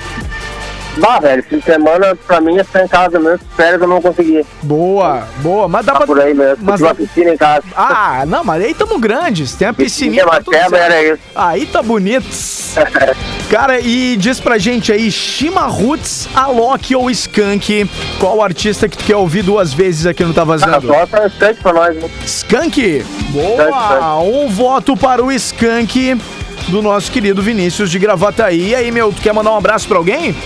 Bah, 0.98 1.20
velho, 1.20 1.42
fim 1.42 1.58
de 1.58 1.64
semana 1.64 2.16
pra 2.26 2.40
mim 2.40 2.58
é 2.58 2.64
ficar 2.64 2.84
em 2.84 2.88
casa 2.88 3.18
mesmo. 3.20 3.40
Férias 3.56 3.80
eu 3.80 3.88
não 3.88 4.00
consegui. 4.02 4.44
Boa, 4.62 5.26
boa. 5.38 5.68
Mas 5.68 5.84
dá 5.86 5.92
Tá 5.92 5.98
pra. 5.98 6.06
por 6.06 6.20
aí 6.20 6.34
mesmo. 6.34 6.58
Mas 6.62 6.80
uma 6.80 6.94
piscina 6.94 7.30
em 7.32 7.36
casa. 7.36 7.62
Ah, 7.76 8.24
não, 8.26 8.42
mas 8.44 8.62
aí 8.64 8.74
tamo 8.74 8.98
grandes. 8.98 9.54
Tem 9.54 9.68
a 9.68 9.72
piscininha. 9.72 10.24
Uma 10.24 10.40
tá 10.42 10.76
era 10.76 11.02
isso. 11.02 11.22
Aí 11.34 11.66
tá 11.66 11.82
bonito. 11.82 12.26
Cara, 13.50 13.80
e 13.80 14.16
diz 14.16 14.38
pra 14.40 14.58
gente 14.58 14.92
aí, 14.92 15.10
Shima 15.10 15.62
Roots, 15.62 16.28
Alok 16.34 16.94
ou 16.94 17.10
Skank? 17.10 17.88
Qual 18.18 18.42
artista 18.42 18.86
que 18.88 18.96
tu 18.98 19.04
quer 19.04 19.16
ouvir 19.16 19.42
duas 19.42 19.72
vezes 19.72 20.04
aqui 20.04 20.22
no 20.24 20.34
Tá 20.34 20.42
Ah, 20.42 20.44
Vazando? 20.44 20.86
bota 20.86 21.20
bastante 21.20 21.60
pra 21.62 21.72
nós, 21.72 21.96
né? 21.96 22.08
Skank? 22.26 23.04
Boa! 23.30 23.54
Skank, 23.54 24.26
Um 24.26 24.48
voto 24.48 24.96
para 24.96 25.24
o 25.24 25.32
Skank 25.32 26.20
do 26.68 26.82
nosso 26.82 27.10
querido 27.10 27.40
Vinícius 27.40 27.90
de 27.90 27.98
Gravataí. 27.98 28.68
E 28.70 28.74
aí, 28.74 28.90
meu, 28.92 29.10
tu 29.12 29.22
quer 29.22 29.32
mandar 29.32 29.52
um 29.52 29.56
abraço 29.56 29.88
pra 29.88 29.96
alguém? 29.96 30.36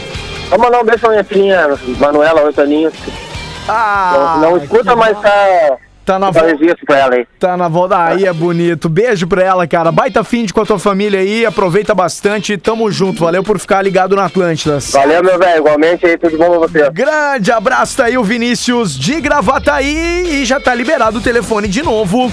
Vamos 0.52 0.66
mandar 0.66 0.82
um 0.82 0.84
beijo 0.84 1.00
pra 1.00 1.08
minha 1.10 1.24
filhinha, 1.24 1.66
Manuela, 1.98 2.42
oito 2.42 2.60
aninhos. 2.60 2.92
Ah, 3.66 4.36
não 4.38 4.58
escuta, 4.58 4.90
que 4.90 4.94
mas 4.96 5.14
bo- 5.16 5.22
tá... 6.04 6.14
Tá 6.14 6.18
na 6.18 6.32
Tá 6.32 6.40
vo... 6.40 6.46
registro 6.46 6.84
pra 6.86 6.98
ela 6.98 7.14
aí. 7.14 7.26
Tá 7.38 7.56
na 7.56 7.68
volta. 7.68 7.96
Aí 8.04 8.24
é 8.26 8.32
bonito. 8.32 8.88
Beijo 8.88 9.26
pra 9.26 9.42
ela, 9.42 9.66
cara. 9.66 9.90
Baita 9.92 10.22
fim 10.24 10.44
de 10.44 10.52
com 10.52 10.60
a 10.60 10.66
tua 10.66 10.78
família 10.78 11.20
aí. 11.20 11.44
Aproveita 11.46 11.94
bastante. 11.94 12.56
Tamo 12.56 12.90
junto. 12.90 13.20
Valeu 13.24 13.42
por 13.42 13.58
ficar 13.58 13.82
ligado 13.82 14.14
na 14.16 14.24
Atlântida. 14.26 14.78
Valeu, 14.92 15.22
meu 15.22 15.38
velho. 15.38 15.58
Igualmente 15.58 16.04
aí, 16.06 16.16
tudo 16.18 16.36
bom 16.38 16.50
pra 16.50 16.58
você. 16.58 16.90
Grande 16.90 17.50
abraço 17.52 17.96
tá 17.96 18.04
aí 18.04 18.16
o 18.18 18.24
Vinícius 18.24 18.98
de 18.98 19.20
Gravataí 19.20 20.42
e 20.42 20.44
já 20.44 20.58
tá 20.60 20.74
liberado 20.74 21.18
o 21.18 21.22
telefone 21.22 21.68
de 21.68 21.82
novo. 21.82 22.30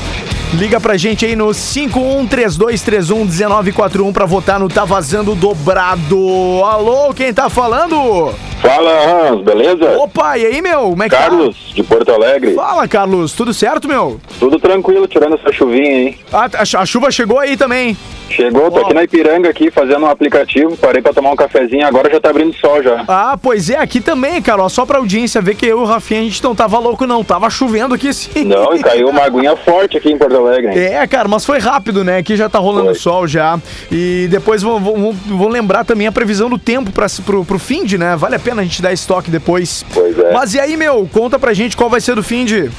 Liga 0.54 0.80
pra 0.80 0.98
gente 0.98 1.26
aí 1.26 1.36
no 1.36 1.48
5132311941 1.54 4.12
pra 4.14 4.26
votar 4.26 4.60
no 4.60 4.68
Tá 4.68 4.84
Vazando 4.86 5.36
Dobrado. 5.36 6.18
Alô, 6.64 7.14
quem 7.14 7.32
tá 7.34 7.50
falando? 7.50 8.34
Fala, 8.62 9.30
Hans, 9.32 9.42
beleza? 9.42 9.98
Opa, 9.98 10.38
e 10.38 10.46
aí, 10.46 10.62
meu? 10.62 10.82
Como 10.90 11.02
é 11.04 11.08
que 11.10 11.16
Carlos, 11.16 11.56
de 11.74 11.82
Porto 11.82 12.12
Alegre. 12.12 12.54
tá? 12.56 12.62
Fala, 12.62 12.86
Carlos. 12.90 13.32
Tudo 13.32 13.54
certo, 13.60 13.88
meu? 13.90 14.20
Tudo 14.40 14.58
tranquilo, 14.58 15.06
tirando 15.06 15.36
essa 15.36 15.52
chuvinha 15.52 15.90
aí. 15.90 16.18
Ah, 16.32 16.50
a, 16.60 16.86
chuva 16.86 17.12
chegou 17.12 17.40
aí 17.40 17.58
também. 17.58 17.98
Chegou, 18.30 18.72
tô 18.72 18.78
Ó. 18.78 18.82
aqui 18.84 18.94
na 18.94 19.04
Ipiranga 19.04 19.50
aqui, 19.50 19.70
fazendo 19.70 20.06
um 20.06 20.10
aplicativo, 20.10 20.78
parei 20.78 21.02
pra 21.02 21.12
tomar 21.12 21.32
um 21.32 21.36
cafezinho, 21.36 21.86
agora 21.86 22.10
já 22.10 22.22
tá 22.22 22.30
abrindo 22.30 22.56
sol 22.56 22.82
já. 22.82 23.04
Ah, 23.08 23.38
pois 23.42 23.70
é, 23.70 23.78
aqui 23.78 24.00
também, 24.00 24.42
cara. 24.42 24.64
Ó, 24.64 24.70
só 24.70 24.86
pra 24.86 25.00
audiência 25.00 25.42
ver 25.42 25.56
que 25.56 25.66
eu 25.66 25.80
e 25.80 25.82
o 25.82 25.86
Rafinha 25.86 26.22
a 26.22 26.24
gente 26.24 26.42
não 26.44 26.56
tava 26.56 26.80
louco, 26.80 27.06
não. 27.06 27.24
Tava 27.24 27.50
chovendo 27.50 27.96
aqui 27.96 28.14
sim. 28.14 28.46
Não, 28.46 28.74
e 28.74 28.82
caiu 28.82 29.10
uma 29.10 29.24
aguinha 29.24 29.56
forte 29.66 29.98
aqui 29.98 30.10
em 30.12 30.18
Porto 30.18 30.38
Alegre. 30.38 30.72
hein? 30.72 30.94
É, 30.94 31.08
cara, 31.08 31.28
mas 31.28 31.46
foi 31.46 31.60
rápido, 31.60 32.04
né? 32.04 32.18
Aqui 32.18 32.36
já 32.38 32.48
tá 32.48 32.60
rolando 32.60 32.86
Foi. 32.92 32.96
sol 32.96 33.28
já. 33.28 33.60
E 33.92 34.28
depois 34.30 34.62
vão, 34.62 34.80
vão, 34.80 35.12
vão 35.12 35.48
lembrar 35.50 35.84
também 35.84 36.08
a 36.08 36.12
previsão 36.12 36.50
do 36.50 36.58
tempo 36.58 36.92
pra, 36.92 37.08
pro, 37.26 37.44
pro 37.44 37.60
fim 37.60 37.84
de, 37.84 37.98
né? 37.98 38.16
Vale 38.16 38.36
a 38.36 38.40
pena 38.40 38.62
a 38.62 38.64
gente 38.64 38.82
dar 38.82 38.94
estoque 38.94 39.30
depois. 39.30 39.84
Pois 39.94 40.18
é. 40.18 40.32
Mas 40.32 40.54
e 40.54 40.60
aí, 40.60 40.78
meu? 40.78 41.10
Conta 41.12 41.38
pra 41.38 41.54
gente 41.54 41.76
qual 41.76 41.90
vai 41.90 42.00
ser 42.00 42.16
do 42.16 42.24
fim 42.24 42.46
de. 42.46 42.70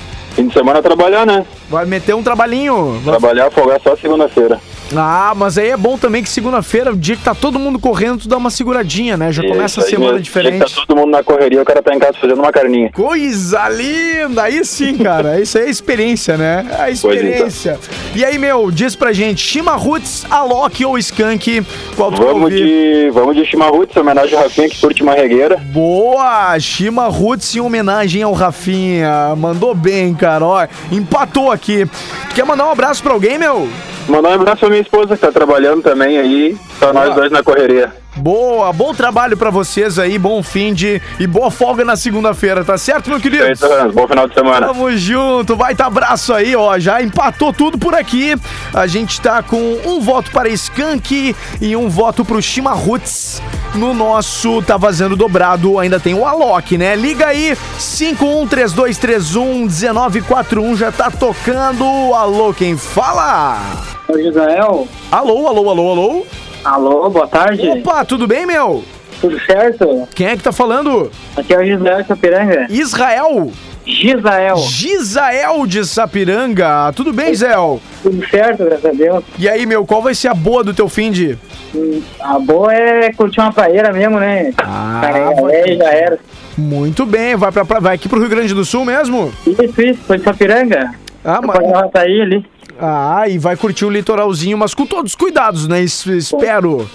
Fim 0.40 0.46
de 0.48 0.54
semana 0.54 0.80
trabalhar, 0.80 1.26
né? 1.26 1.44
Vai 1.68 1.84
meter 1.84 2.14
um 2.14 2.22
trabalhinho. 2.22 2.98
Vai- 3.04 3.18
Trabalhar, 3.18 3.50
folgar 3.50 3.78
só 3.82 3.94
segunda-feira. 3.94 4.58
Ah, 4.96 5.32
mas 5.36 5.56
aí 5.56 5.68
é 5.70 5.76
bom 5.76 5.96
também 5.96 6.22
que 6.22 6.28
segunda-feira, 6.28 6.92
o 6.92 6.96
dia 6.96 7.16
que 7.16 7.22
tá 7.22 7.34
todo 7.34 7.58
mundo 7.58 7.78
correndo, 7.78 8.20
tu 8.22 8.28
dá 8.28 8.36
uma 8.36 8.50
seguradinha, 8.50 9.16
né? 9.16 9.30
Já 9.32 9.42
começa 9.42 9.80
a 9.80 9.84
semana 9.84 10.12
mesmo. 10.12 10.22
diferente. 10.24 10.56
Dia 10.56 10.64
que 10.66 10.74
Tá 10.74 10.82
todo 10.86 10.96
mundo 10.98 11.10
na 11.10 11.22
correria, 11.22 11.62
o 11.62 11.64
cara 11.64 11.82
tá 11.82 11.94
em 11.94 11.98
casa 11.98 12.14
fazendo 12.20 12.38
uma 12.40 12.50
carninha. 12.52 12.90
Coisa 12.92 13.68
linda! 13.68 14.42
Aí 14.42 14.64
sim, 14.64 14.98
cara. 14.98 15.40
Isso 15.40 15.58
aí 15.58 15.64
é 15.66 15.70
experiência, 15.70 16.36
né? 16.36 16.66
É 16.70 16.74
a 16.74 16.78
Pois 16.86 16.98
experiência. 16.98 17.78
E 18.14 18.24
aí, 18.24 18.38
meu, 18.38 18.70
diz 18.70 18.96
pra 18.96 19.12
gente, 19.12 19.40
Shima 19.40 19.72
Roots, 19.76 20.26
Alok 20.30 20.84
ou 20.84 20.98
Skank? 20.98 21.64
Qual 21.96 22.10
tu 22.10 22.22
Vamos 22.22 22.50
de, 22.50 23.10
vamos 23.12 23.36
de 23.36 23.44
Chimarruts, 23.44 23.96
homenagem 23.96 24.36
ao 24.36 24.42
Rafinha 24.44 24.68
que 24.68 24.80
curte 24.80 25.02
uma 25.02 25.14
regueira. 25.14 25.56
Boa! 25.72 26.58
Shima 26.58 27.06
Roots 27.08 27.54
em 27.54 27.60
homenagem 27.60 28.22
ao 28.22 28.32
Rafinha. 28.32 29.34
Mandou 29.36 29.74
bem, 29.74 30.14
cara. 30.14 30.44
Ó, 30.44 30.66
empatou 30.90 31.50
aqui. 31.50 31.86
Quer 32.34 32.44
mandar 32.44 32.66
um 32.66 32.70
abraço 32.70 33.02
pra 33.02 33.12
alguém, 33.12 33.38
meu? 33.38 33.68
Mandar 34.10 34.30
um 34.30 34.34
abraço 34.34 34.60
pra 34.60 34.68
minha 34.68 34.82
esposa 34.82 35.14
que 35.14 35.20
tá 35.20 35.30
trabalhando 35.30 35.82
também 35.82 36.18
aí, 36.18 36.58
tá 36.80 36.92
nós 36.92 37.14
dois 37.14 37.30
na 37.30 37.44
correria. 37.44 37.92
Boa, 38.16 38.72
bom 38.72 38.92
trabalho 38.92 39.36
pra 39.36 39.50
vocês 39.50 39.96
aí, 39.98 40.18
bom 40.18 40.42
fim 40.42 40.74
de 40.74 41.00
e 41.18 41.26
boa 41.28 41.50
folga 41.50 41.84
na 41.84 41.96
segunda-feira, 41.96 42.64
tá 42.64 42.76
certo, 42.76 43.08
meu 43.08 43.20
querido? 43.20 43.44
Feito, 43.44 43.64
Hans, 43.64 43.94
bom 43.94 44.08
final 44.08 44.26
de 44.26 44.34
semana. 44.34 44.66
Tamo 44.66 44.90
junto, 44.96 45.54
vai 45.56 45.76
tá 45.76 45.86
abraço 45.86 46.34
aí, 46.34 46.56
ó. 46.56 46.76
Já 46.78 47.00
empatou 47.00 47.52
tudo 47.52 47.78
por 47.78 47.94
aqui. 47.94 48.34
A 48.74 48.88
gente 48.88 49.20
tá 49.20 49.44
com 49.44 49.78
um 49.86 50.00
voto 50.00 50.32
para 50.32 50.48
Skank 50.48 51.36
e 51.60 51.76
um 51.76 51.88
voto 51.88 52.24
pro 52.24 52.42
Shima 52.42 52.72
Roots. 52.72 53.40
No 53.74 53.94
nosso 53.94 54.60
Tá 54.62 54.76
Vazando 54.76 55.14
Dobrado 55.14 55.78
ainda 55.78 56.00
tem 56.00 56.14
o 56.14 56.26
Alok, 56.26 56.76
né? 56.76 56.96
Liga 56.96 57.28
aí, 57.28 57.56
5132311941 57.78 60.76
já 60.76 60.90
tá 60.90 61.12
tocando. 61.12 61.84
Alô, 62.12 62.52
quem 62.52 62.76
fala? 62.76 63.99
Israel. 64.18 64.86
Alô, 65.10 65.46
alô, 65.48 65.70
alô, 65.70 65.90
alô. 65.90 66.26
Alô, 66.64 67.10
boa 67.10 67.26
tarde. 67.28 67.66
Opa, 67.68 68.04
tudo 68.04 68.26
bem, 68.26 68.44
meu? 68.46 68.82
Tudo 69.20 69.38
certo? 69.44 70.08
Quem 70.14 70.28
é 70.28 70.36
que 70.36 70.42
tá 70.42 70.52
falando? 70.52 71.10
Aqui 71.36 71.52
é 71.54 71.58
o 71.58 71.64
Gisael 71.64 72.02
de 72.02 72.08
Sapiranga. 72.08 72.66
Israel. 72.70 73.50
Gisael. 73.86 74.56
Gisael 74.56 75.66
de 75.66 75.84
Sapiranga. 75.84 76.92
Tudo 76.94 77.12
bem, 77.12 77.34
Zéu? 77.34 77.80
Tudo 78.02 78.26
certo, 78.28 78.64
graças 78.64 78.84
a 78.84 78.92
Deus. 78.92 79.24
E 79.38 79.48
aí, 79.48 79.66
meu, 79.66 79.84
qual 79.84 80.00
vai 80.02 80.14
ser 80.14 80.28
a 80.28 80.34
boa 80.34 80.62
do 80.62 80.72
teu 80.72 80.88
fim 80.88 81.10
de? 81.10 81.36
Hum, 81.74 82.00
A 82.20 82.38
boa 82.38 82.72
é 82.74 83.12
curtir 83.12 83.40
uma 83.40 83.52
praieira 83.52 83.92
mesmo, 83.92 84.18
né? 84.20 84.52
Ah, 84.58 85.00
Cara, 85.02 85.18
é, 85.52 85.76
já 85.76 85.90
era. 85.90 86.18
Muito 86.56 87.04
bem, 87.06 87.36
vai, 87.36 87.50
pra, 87.52 87.62
vai 87.62 87.94
aqui 87.94 88.08
pro 88.08 88.20
Rio 88.20 88.28
Grande 88.28 88.54
do 88.54 88.64
Sul 88.64 88.84
mesmo? 88.84 89.32
Isso, 89.46 89.82
isso, 89.82 90.00
foi 90.06 90.18
de 90.18 90.24
Sapiranga. 90.24 90.94
Ah, 91.24 91.40
mas, 91.42 91.58
sair 91.92 92.22
ali. 92.22 92.46
Ah, 92.80 93.28
e 93.28 93.38
vai 93.38 93.56
curtir 93.56 93.84
o 93.84 93.90
litoralzinho, 93.90 94.56
mas 94.58 94.74
com 94.74 94.86
todos 94.86 95.12
os 95.12 95.16
cuidados, 95.16 95.68
né? 95.68 95.80
Es- 95.82 96.06
espero. 96.06 96.88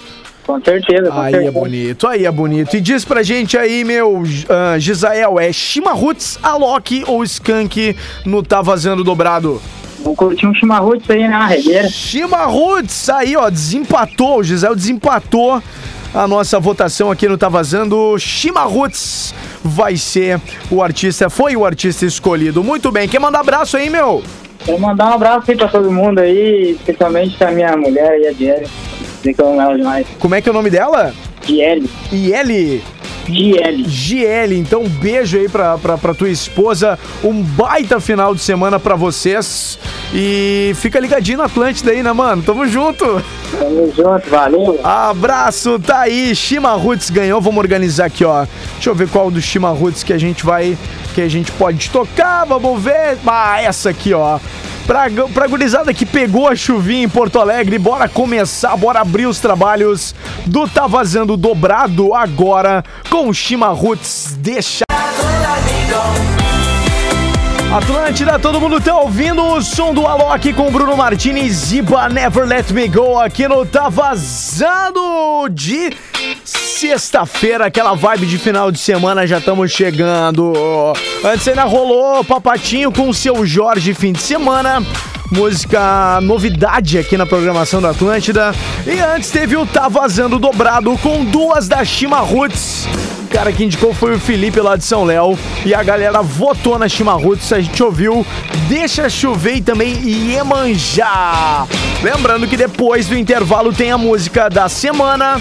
Com 0.46 0.60
certeza, 0.62 1.10
com 1.10 1.20
Aí 1.20 1.28
é 1.34 1.36
certeza. 1.38 1.52
bonito, 1.52 2.06
aí 2.06 2.24
é 2.24 2.30
bonito. 2.30 2.76
E 2.76 2.80
diz 2.80 3.04
pra 3.04 3.22
gente 3.22 3.58
aí, 3.58 3.82
meu, 3.84 4.22
ah, 4.48 4.78
Gisael, 4.78 5.40
é 5.40 5.52
Shima 5.52 5.92
Roots, 5.92 6.38
Alok 6.42 7.02
ou 7.08 7.24
Skank 7.24 7.96
no 8.24 8.42
Tá 8.44 8.62
Vazando 8.62 9.02
Dobrado? 9.02 9.60
Vamos 10.04 10.16
curtir 10.18 10.46
um 10.46 10.54
chimarrute 10.54 11.10
aí, 11.10 11.26
né? 11.26 11.34
Uma 11.36 11.46
regueira. 11.46 11.88
Shima 11.88 12.44
Roots, 12.44 13.08
aí 13.08 13.34
ó, 13.36 13.50
desempatou, 13.50 14.38
o 14.38 14.44
Gisel 14.44 14.76
desempatou 14.76 15.60
a 16.14 16.28
nossa 16.28 16.60
votação 16.60 17.10
aqui 17.10 17.26
no 17.26 17.36
Tá 17.36 17.48
Vazando. 17.48 18.16
Shima 18.16 18.62
Roots 18.62 19.34
vai 19.64 19.96
ser 19.96 20.40
o 20.70 20.80
artista, 20.80 21.28
foi 21.28 21.56
o 21.56 21.64
artista 21.66 22.06
escolhido. 22.06 22.62
Muito 22.62 22.92
bem, 22.92 23.08
quer 23.08 23.18
mandar 23.18 23.40
abraço 23.40 23.76
aí, 23.76 23.90
meu? 23.90 24.22
Quero 24.64 24.80
mandar 24.80 25.10
um 25.10 25.14
abraço 25.14 25.50
aí 25.50 25.56
pra 25.56 25.68
todo 25.68 25.90
mundo 25.90 26.18
aí, 26.18 26.72
especialmente 26.72 27.36
pra 27.36 27.50
minha 27.50 27.76
mulher 27.76 28.10
aí, 28.10 28.26
a 28.26 28.32
Diele. 28.32 28.66
Sei 29.22 29.34
que 29.34 29.40
eu 29.40 29.48
amo 29.48 29.60
ela 29.60 29.76
demais. 29.76 30.06
Como 30.18 30.34
é 30.34 30.40
que 30.40 30.48
é 30.48 30.52
o 30.52 30.54
nome 30.54 30.70
dela? 30.70 31.12
Diele. 31.44 31.88
Iele. 32.12 32.82
GL. 33.28 33.84
GL. 33.86 34.56
Então, 34.56 34.82
um 34.82 34.88
beijo 34.88 35.36
aí 35.36 35.48
pra, 35.48 35.76
pra, 35.78 35.98
pra 35.98 36.14
tua 36.14 36.28
esposa. 36.28 36.98
Um 37.22 37.42
baita 37.42 38.00
final 38.00 38.34
de 38.34 38.40
semana 38.40 38.78
pra 38.78 38.94
vocês. 38.94 39.78
E 40.14 40.72
fica 40.76 41.00
ligadinho 41.00 41.38
na 41.38 41.44
Atlântida 41.44 41.90
aí, 41.90 42.02
né, 42.02 42.12
mano? 42.12 42.42
Tamo 42.42 42.66
junto. 42.66 43.04
Tamo 43.58 43.92
junto, 43.94 44.30
valeu. 44.30 44.78
Abraço, 44.82 45.78
tá 45.78 46.00
aí. 46.00 46.34
Shima 46.34 46.72
Roots 46.72 47.10
ganhou. 47.10 47.40
Vamos 47.40 47.58
organizar 47.58 48.06
aqui, 48.06 48.24
ó. 48.24 48.46
Deixa 48.74 48.90
eu 48.90 48.94
ver 48.94 49.08
qual 49.08 49.30
do 49.30 49.40
Shima 49.40 49.70
Roots 49.70 50.02
que 50.02 50.12
a 50.12 50.18
gente 50.18 50.44
vai. 50.44 50.78
Que 51.16 51.22
a 51.22 51.28
gente 51.30 51.50
pode 51.52 51.88
tocar. 51.88 52.44
Vamos 52.44 52.82
ver. 52.82 53.16
Ah, 53.26 53.58
essa 53.62 53.88
aqui, 53.88 54.12
ó. 54.12 54.38
Pra, 54.86 55.06
pra 55.32 55.46
gurizada 55.46 55.94
que 55.94 56.04
pegou 56.04 56.46
a 56.46 56.54
chuvinha 56.54 57.04
em 57.04 57.08
Porto 57.08 57.40
Alegre, 57.40 57.78
bora 57.78 58.06
começar, 58.06 58.76
bora 58.76 59.00
abrir 59.00 59.26
os 59.26 59.40
trabalhos 59.40 60.14
do 60.44 60.68
Tá 60.68 60.86
Vazando 60.86 61.34
Dobrado 61.34 62.12
agora 62.14 62.84
com 63.08 63.30
o 63.30 63.32
Shima 63.32 63.68
Roots. 63.68 64.36
Deixa. 64.40 64.84
Atlântida, 67.74 68.38
todo 68.38 68.60
mundo 68.60 68.78
tá 68.78 68.94
ouvindo 68.94 69.42
o 69.42 69.62
som 69.62 69.94
do 69.94 70.06
Alok 70.06 70.52
com 70.52 70.70
Bruno 70.70 70.98
Martins, 70.98 71.52
Ziba 71.52 72.10
Never 72.10 72.46
Let 72.46 72.70
Me 72.72 72.88
Go 72.88 73.18
aqui 73.18 73.48
no 73.48 73.64
Tá 73.64 73.88
Vazando 73.88 75.48
de 75.50 75.96
sexta-feira, 76.76 77.66
aquela 77.66 77.94
vibe 77.94 78.26
de 78.26 78.36
final 78.36 78.70
de 78.70 78.78
semana, 78.78 79.26
já 79.26 79.38
estamos 79.38 79.72
chegando. 79.72 80.52
Antes 81.24 81.48
ainda 81.48 81.64
rolou 81.64 82.22
Papatinho 82.22 82.92
com 82.92 83.08
o 83.08 83.14
seu 83.14 83.46
Jorge 83.46 83.94
fim 83.94 84.12
de 84.12 84.20
semana. 84.20 84.84
Música 85.30 86.20
novidade 86.20 86.98
aqui 86.98 87.16
na 87.16 87.24
programação 87.24 87.80
da 87.80 87.90
Atlântida. 87.90 88.54
E 88.86 89.00
antes 89.00 89.30
teve 89.30 89.56
o 89.56 89.64
Tá 89.64 89.88
Vazando 89.88 90.38
Dobrado 90.38 90.96
com 90.98 91.24
duas 91.24 91.66
da 91.66 91.82
Shima 91.82 92.18
Roots. 92.20 92.86
O 93.24 93.28
cara 93.28 93.50
que 93.52 93.64
indicou 93.64 93.94
foi 93.94 94.14
o 94.14 94.20
Felipe 94.20 94.60
lá 94.60 94.76
de 94.76 94.84
São 94.84 95.04
Léo. 95.04 95.36
E 95.64 95.74
a 95.74 95.82
galera 95.82 96.20
votou 96.20 96.78
na 96.78 96.90
Shima 96.90 97.14
Roots. 97.14 97.54
A 97.54 97.60
gente 97.60 97.82
ouviu 97.82 98.24
Deixa 98.68 99.08
Chover 99.08 99.56
e 99.56 99.62
também 99.62 99.94
Iemanjá. 99.94 101.66
Lembrando 102.02 102.46
que 102.46 102.56
depois 102.56 103.06
do 103.06 103.16
intervalo 103.16 103.72
tem 103.72 103.90
a 103.90 103.96
música 103.96 104.50
da 104.50 104.68
semana. 104.68 105.40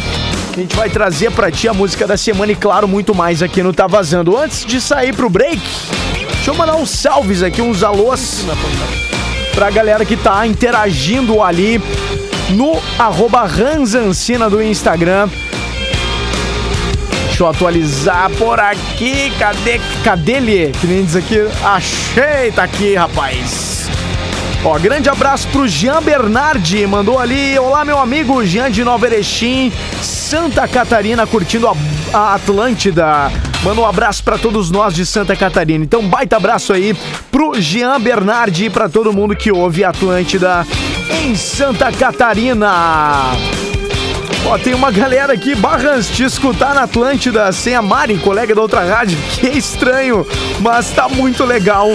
A 0.55 0.57
gente 0.57 0.73
vai 0.73 0.89
trazer 0.89 1.31
pra 1.31 1.51
ti 1.51 1.67
a 1.67 1.73
música 1.73 2.07
da 2.07 2.15
semana 2.15 2.49
e, 2.49 2.55
claro, 2.55 2.87
muito 2.87 3.13
mais 3.13 3.43
aqui 3.43 3.61
no 3.61 3.73
Tá 3.73 3.87
Vazando. 3.87 4.37
Antes 4.37 4.65
de 4.65 4.79
sair 4.79 5.13
pro 5.13 5.29
break, 5.29 5.59
deixa 6.31 6.51
eu 6.51 6.55
mandar 6.55 6.77
uns 6.77 6.91
salves 6.91 7.43
aqui, 7.43 7.61
uns 7.61 7.83
alôs 7.83 8.45
pra 9.53 9.69
galera 9.69 10.05
que 10.05 10.15
tá 10.15 10.47
interagindo 10.47 11.43
ali 11.43 11.81
no 12.51 12.81
arroba 12.97 13.43
Ranzancina 13.43 14.49
do 14.49 14.63
Instagram. 14.63 15.27
Deixa 17.25 17.43
eu 17.43 17.47
atualizar 17.47 18.31
por 18.37 18.57
aqui. 18.57 19.33
Cadê? 19.37 19.81
Cadê 20.05 20.31
ele? 20.35 20.71
Que 20.79 20.87
nem 20.87 21.03
diz 21.03 21.17
aqui. 21.17 21.45
Achei, 21.65 22.53
tá 22.55 22.63
aqui, 22.63 22.95
rapaz. 22.95 23.89
Ó, 24.67 24.79
grande 24.79 25.07
abraço 25.07 25.47
pro 25.49 25.67
Jean 25.67 26.01
Bernardi, 26.01 26.87
mandou 26.87 27.19
ali. 27.19 27.55
Olá, 27.59 27.85
meu 27.85 27.99
amigo 27.99 28.43
Jean 28.43 28.71
de 28.71 28.83
Nova 28.83 29.05
Erechim, 29.05 29.71
Santa 30.01 30.67
Catarina, 30.67 31.27
curtindo 31.27 31.67
a, 31.67 31.75
a 32.11 32.33
Atlântida. 32.33 33.31
Manda 33.63 33.81
um 33.81 33.85
abraço 33.85 34.23
pra 34.23 34.39
todos 34.39 34.71
nós 34.71 34.95
de 34.95 35.05
Santa 35.05 35.35
Catarina. 35.35 35.85
Então, 35.85 36.01
baita 36.07 36.37
abraço 36.37 36.73
aí 36.73 36.97
pro 37.31 37.61
Jean 37.61 38.01
Bernardi 38.01 38.65
e 38.65 38.69
pra 38.71 38.89
todo 38.89 39.13
mundo 39.13 39.35
que 39.35 39.51
ouve 39.51 39.83
Atlântida 39.83 40.65
em 41.11 41.35
Santa 41.35 41.91
Catarina. 41.91 43.35
Ó, 44.47 44.59
tem 44.59 44.75
uma 44.75 44.91
galera 44.91 45.33
aqui, 45.33 45.55
Barras, 45.55 46.07
te 46.07 46.23
escutar 46.23 46.75
na 46.75 46.83
Atlântida 46.83 47.51
sem 47.51 47.73
a 47.73 47.81
Mari, 47.81 48.19
colega 48.19 48.53
da 48.53 48.61
outra 48.61 48.83
rádio, 48.83 49.17
que 49.33 49.47
é 49.47 49.57
estranho, 49.57 50.25
mas 50.59 50.91
tá 50.91 51.09
muito 51.09 51.43
legal. 51.43 51.87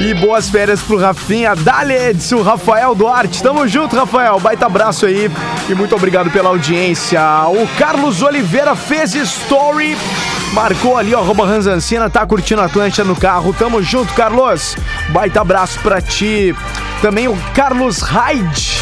E 0.00 0.14
boas 0.14 0.48
férias 0.48 0.80
pro 0.80 0.96
Rafinha, 0.96 1.54
Dale 1.54 1.92
Edson, 1.92 2.40
Rafael 2.40 2.94
Duarte. 2.94 3.42
Tamo 3.42 3.68
junto, 3.68 3.94
Rafael. 3.94 4.40
Baita 4.40 4.64
abraço 4.64 5.04
aí 5.04 5.30
e 5.68 5.74
muito 5.74 5.94
obrigado 5.94 6.30
pela 6.30 6.48
audiência. 6.48 7.20
O 7.48 7.66
Carlos 7.76 8.22
Oliveira 8.22 8.74
fez 8.74 9.14
story, 9.14 9.98
marcou 10.54 10.96
ali, 10.96 11.14
ó, 11.14 11.18
arroba 11.18 11.44
Ranzancina, 11.44 12.08
tá 12.08 12.24
curtindo 12.24 12.62
a 12.62 12.66
Atlântida 12.66 13.04
no 13.04 13.16
carro. 13.16 13.52
Tamo 13.52 13.82
junto, 13.82 14.14
Carlos. 14.14 14.76
Baita 15.10 15.42
abraço 15.42 15.78
pra 15.80 16.00
ti. 16.00 16.54
Também 17.02 17.28
o 17.28 17.36
Carlos 17.52 18.00
Hyde 18.00 18.78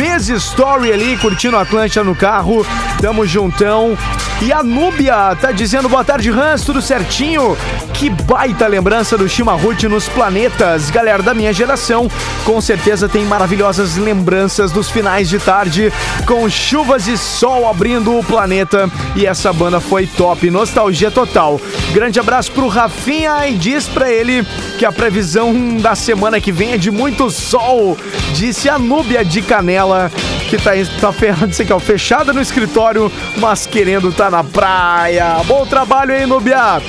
fez 0.00 0.30
story 0.30 0.90
ali, 0.90 1.14
curtindo 1.18 1.58
a 1.58 1.66
no 2.02 2.16
carro. 2.16 2.66
Tamo 3.02 3.26
juntão. 3.26 3.98
E 4.40 4.50
a 4.50 4.62
Núbia 4.62 5.36
tá 5.38 5.52
dizendo 5.52 5.90
boa 5.90 6.02
tarde, 6.02 6.30
Hans, 6.30 6.64
tudo 6.64 6.80
certinho? 6.80 7.54
Que 7.92 8.08
baita 8.08 8.66
lembrança 8.66 9.18
do 9.18 9.28
Chimarrute 9.28 9.86
nos 9.86 10.08
planetas. 10.08 10.88
Galera 10.88 11.22
da 11.22 11.34
minha 11.34 11.52
geração, 11.52 12.10
com 12.44 12.58
certeza 12.62 13.06
tem 13.06 13.26
maravilhosas 13.26 13.98
lembranças 13.98 14.72
dos 14.72 14.88
finais 14.88 15.28
de 15.28 15.38
tarde, 15.38 15.92
com 16.24 16.48
chuvas 16.48 17.06
e 17.06 17.18
sol 17.18 17.68
abrindo 17.68 18.18
o 18.18 18.24
planeta. 18.24 18.90
E 19.14 19.26
essa 19.26 19.52
banda 19.52 19.78
foi 19.80 20.06
top, 20.06 20.50
nostalgia 20.50 21.10
total. 21.10 21.60
Grande 21.92 22.18
abraço 22.18 22.50
pro 22.52 22.68
Rafinha 22.68 23.46
e 23.46 23.54
diz 23.58 23.86
pra 23.86 24.10
ele 24.10 24.46
que 24.78 24.86
a 24.86 24.92
previsão 24.92 25.76
da 25.76 25.94
semana 25.94 26.40
que 26.40 26.50
vem 26.50 26.72
é 26.72 26.78
de 26.78 26.90
muito 26.90 27.30
sol. 27.30 27.98
Disse 28.32 28.70
a 28.70 28.78
Núbia 28.78 29.22
de 29.22 29.42
Canela 29.42 29.89
que 30.48 30.56
tá, 30.56 30.72
tá 31.00 31.12
que 31.64 31.72
é 31.72 31.80
fechada 31.80 32.32
no 32.32 32.40
escritório, 32.40 33.10
mas 33.36 33.66
querendo 33.66 34.12
tá 34.12 34.30
na 34.30 34.44
praia. 34.44 35.36
Bom 35.46 35.66
trabalho 35.66 36.12
aí, 36.12 36.26
Nubia. 36.26 36.80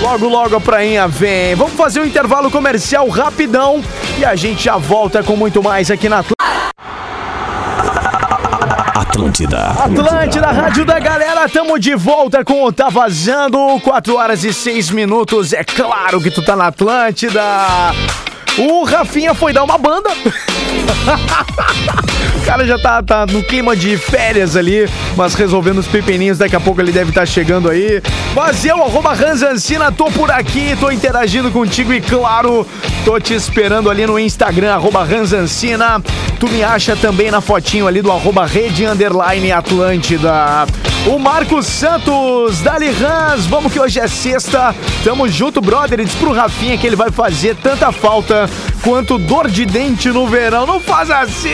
Logo, 0.00 0.28
logo 0.28 0.56
a 0.56 0.60
prainha 0.60 1.08
vem. 1.08 1.54
Vamos 1.54 1.74
fazer 1.74 2.00
um 2.00 2.04
intervalo 2.04 2.50
comercial 2.50 3.08
rapidão 3.08 3.82
e 4.18 4.24
a 4.24 4.34
gente 4.36 4.64
já 4.64 4.76
volta 4.76 5.22
com 5.22 5.36
muito 5.36 5.62
mais 5.62 5.90
aqui 5.90 6.08
na 6.08 6.22
Atlântida. 9.16 9.58
Atlântida, 9.70 10.46
Rádio 10.48 10.84
da 10.84 10.98
Galera, 10.98 11.48
tamo 11.48 11.78
de 11.78 11.94
volta 11.94 12.44
com 12.44 12.64
o 12.64 12.72
Tá 12.72 12.90
Vazando, 12.90 13.58
4 13.80 14.14
horas 14.14 14.44
e 14.44 14.52
6 14.52 14.90
minutos, 14.90 15.54
é 15.54 15.64
claro 15.64 16.20
que 16.20 16.30
tu 16.30 16.42
tá 16.42 16.54
na 16.54 16.66
Atlântida. 16.66 17.42
O 18.58 18.84
Rafinha 18.84 19.34
foi 19.34 19.52
dar 19.52 19.64
uma 19.64 19.76
banda. 19.76 20.08
o 22.36 22.46
cara 22.46 22.64
já 22.64 22.78
tá, 22.78 23.02
tá 23.02 23.26
no 23.26 23.42
clima 23.42 23.76
de 23.76 23.98
férias 23.98 24.56
ali, 24.56 24.88
mas 25.14 25.34
resolvendo 25.34 25.78
os 25.78 25.86
pepeninhos, 25.86 26.38
daqui 26.38 26.56
a 26.56 26.60
pouco 26.60 26.80
ele 26.80 26.90
deve 26.90 27.10
estar 27.10 27.26
chegando 27.26 27.68
aí. 27.68 28.00
Mas 28.34 28.64
eu, 28.64 28.82
arroba 28.82 29.12
Ranzancina, 29.12 29.92
tô 29.92 30.06
por 30.06 30.30
aqui, 30.30 30.74
tô 30.80 30.90
interagindo 30.90 31.50
contigo 31.50 31.92
e 31.92 32.00
claro, 32.00 32.66
tô 33.04 33.20
te 33.20 33.34
esperando 33.34 33.90
ali 33.90 34.06
no 34.06 34.18
Instagram, 34.18 34.72
arroba 34.72 35.04
Ranzancina. 35.04 36.02
Tu 36.40 36.48
me 36.48 36.62
acha 36.62 36.96
também 36.96 37.30
na 37.30 37.42
fotinho 37.42 37.86
ali 37.86 38.00
do 38.00 38.10
arroba 38.10 38.46
Rede 38.46 38.86
Underline 38.86 39.52
Atlântida. 39.52 40.66
O 41.06 41.18
Marcos 41.18 41.66
Santos, 41.66 42.60
Dali 42.62 42.90
Rans, 42.90 43.46
vamos 43.46 43.72
que 43.72 43.78
hoje 43.78 44.00
é 44.00 44.08
sexta. 44.08 44.74
Tamo 45.04 45.28
junto, 45.28 45.60
brother. 45.60 46.00
E 46.00 46.04
diz 46.04 46.14
pro 46.16 46.32
Rafinha 46.32 46.76
que 46.76 46.86
ele 46.86 46.96
vai 46.96 47.12
fazer 47.12 47.54
tanta 47.54 47.92
falta 47.92 48.45
quanto 48.82 49.18
dor 49.18 49.48
de 49.48 49.64
dente 49.64 50.08
no 50.08 50.26
verão. 50.26 50.66
Não 50.66 50.80
faz 50.80 51.10
assim! 51.10 51.50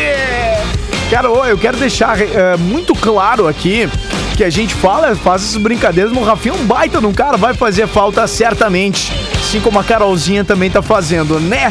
Quero, 1.09 1.35
eu 1.45 1.59
quero 1.59 1.77
deixar 1.77 2.19
é, 2.21 2.57
muito 2.57 2.95
claro 2.95 3.47
aqui 3.47 3.89
que 4.37 4.43
a 4.43 4.51
gente 4.51 4.75
fala, 4.75 5.15
faz 5.15 5.43
essas 5.43 5.57
brincadeiras, 5.63 6.13
mas 6.13 6.23
o 6.23 6.27
Rafinha 6.27 6.55
é 6.55 6.59
um 6.59 6.65
baita 6.65 7.01
de 7.01 7.07
um 7.07 7.13
cara, 7.13 7.37
vai 7.37 7.53
fazer 7.55 7.87
falta 7.87 8.27
certamente. 8.27 9.13
Assim 9.35 9.61
como 9.61 9.79
a 9.79 9.85
Carolzinha 9.85 10.43
também 10.43 10.71
tá 10.71 10.81
fazendo, 10.81 11.39
né? 11.39 11.71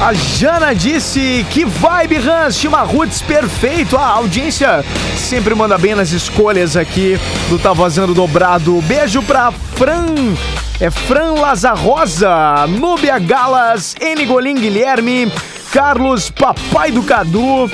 A 0.00 0.12
Jana 0.12 0.74
disse 0.74 1.46
que 1.50 1.64
vibe, 1.64 2.16
Hans, 2.16 2.56
Chimarruts, 2.58 3.22
perfeito. 3.22 3.96
A 3.96 4.06
audiência 4.08 4.84
sempre 5.16 5.54
manda 5.54 5.78
bem 5.78 5.94
nas 5.94 6.10
escolhas 6.10 6.76
aqui 6.76 7.18
do 7.48 7.58
Tá 7.58 7.72
Vazando 7.72 8.12
Dobrado. 8.12 8.82
Beijo 8.82 9.22
pra 9.22 9.52
Fran, 9.76 10.34
é 10.80 10.90
Fran 10.90 11.34
Lazarrosa, 11.34 12.66
Núbia 12.68 13.18
Galas, 13.18 13.94
N 14.00 14.24
Golim 14.24 14.54
Guilherme, 14.54 15.30
Carlos 15.72 16.30
Papai 16.30 16.90
do 16.90 17.02
Cadu, 17.02 17.70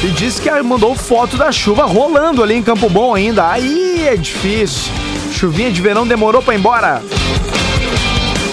E 0.05 0.11
disse 0.11 0.38
que 0.38 0.51
mandou 0.61 0.95
foto 0.95 1.38
da 1.38 1.51
chuva 1.51 1.87
rolando 1.87 2.43
ali 2.43 2.55
em 2.55 2.62
Campo 2.62 2.90
Bom 2.90 3.14
ainda. 3.14 3.49
Aí 3.49 4.07
é 4.07 4.14
difícil. 4.14 4.93
Chuvinha 5.33 5.73
de 5.73 5.81
verão 5.81 6.07
demorou 6.07 6.43
pra 6.43 6.53
ir 6.53 6.59
embora. 6.59 7.03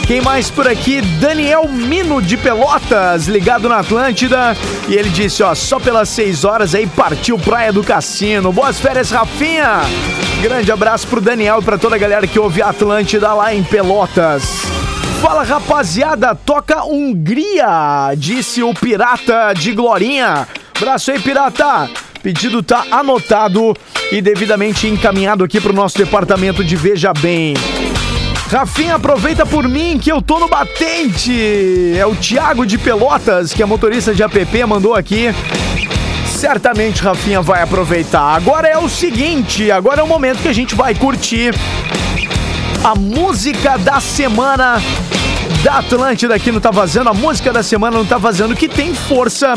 Quem 0.08 0.22
mais 0.22 0.50
por 0.50 0.66
aqui? 0.66 1.02
Daniel 1.02 1.68
Mino 1.68 2.22
de 2.22 2.38
Pelotas, 2.38 3.28
ligado 3.28 3.68
na 3.68 3.80
Atlântida. 3.80 4.56
E 4.88 4.94
ele 4.94 5.10
disse: 5.10 5.44
ó, 5.44 5.54
só 5.54 5.78
pelas 5.78 6.08
6 6.08 6.46
horas 6.46 6.74
aí 6.74 6.88
partiu 6.88 7.38
Praia 7.38 7.74
do 7.74 7.84
Cassino. 7.84 8.54
Boas 8.54 8.80
férias, 8.80 9.12
Rafinha. 9.12 9.82
Grande 10.42 10.72
abraço 10.72 11.06
pro 11.06 11.20
Daniel 11.20 11.60
e 11.60 11.66
pra 11.66 11.78
toda 11.78 11.98
a 11.98 12.00
galera 12.00 12.26
que 12.28 12.40
ouve 12.40 12.62
Atlântida 12.62 13.34
lá 13.34 13.54
em 13.54 13.62
Pelotas. 13.62 14.62
Fala 15.22 15.44
rapaziada, 15.44 16.34
toca 16.34 16.86
Hungria, 16.86 18.14
disse 18.16 18.64
o 18.64 18.74
pirata 18.74 19.52
de 19.54 19.74
Glorinha. 19.74 20.48
Abraço 20.82 21.12
aí, 21.12 21.20
pirata. 21.20 21.88
Pedido 22.24 22.64
tá 22.64 22.86
anotado 22.90 23.78
e 24.12 24.20
devidamente 24.20 24.88
encaminhado 24.88 25.44
aqui 25.44 25.62
pro 25.62 25.72
nosso 25.72 25.96
departamento 25.96 26.64
de 26.64 26.76
Veja 26.76 27.14
Bem. 27.14 27.54
Rafinha, 28.50 28.96
aproveita 28.96 29.46
por 29.46 29.68
mim 29.68 30.00
que 30.00 30.12
eu 30.12 30.24
tô 30.24 30.40
no 30.40 30.48
batente. 30.48 31.94
É 31.96 32.04
o 32.04 32.16
Thiago 32.16 32.66
de 32.66 32.80
Pelotas, 32.80 33.54
que 33.54 33.62
é 33.62 33.66
motorista 33.66 34.12
de 34.12 34.24
app, 34.24 34.66
mandou 34.66 34.96
aqui. 34.96 35.28
Certamente 36.26 37.04
Rafinha 37.04 37.44
vai 37.44 37.62
aproveitar. 37.62 38.36
Agora 38.36 38.68
é 38.68 38.80
o 38.80 38.90
seguinte, 38.90 39.70
agora 39.70 40.02
é 40.02 40.04
o 40.04 40.08
momento 40.08 40.42
que 40.42 40.48
a 40.48 40.54
gente 40.54 40.74
vai 40.74 40.96
curtir 40.96 41.54
a 42.84 42.96
música 42.96 43.78
da 43.78 44.00
semana 44.00 44.82
da 45.64 45.78
Atlântida 45.78 46.34
aqui 46.34 46.52
no 46.52 46.60
Tá 46.60 46.72
Vazando. 46.72 47.12
A 47.12 47.14
música 47.14 47.54
da 47.54 47.62
semana 47.62 47.98
não 47.98 48.06
Tá 48.06 48.18
Vazando, 48.18 48.56
que 48.56 48.68
tem 48.68 48.96
força 48.96 49.54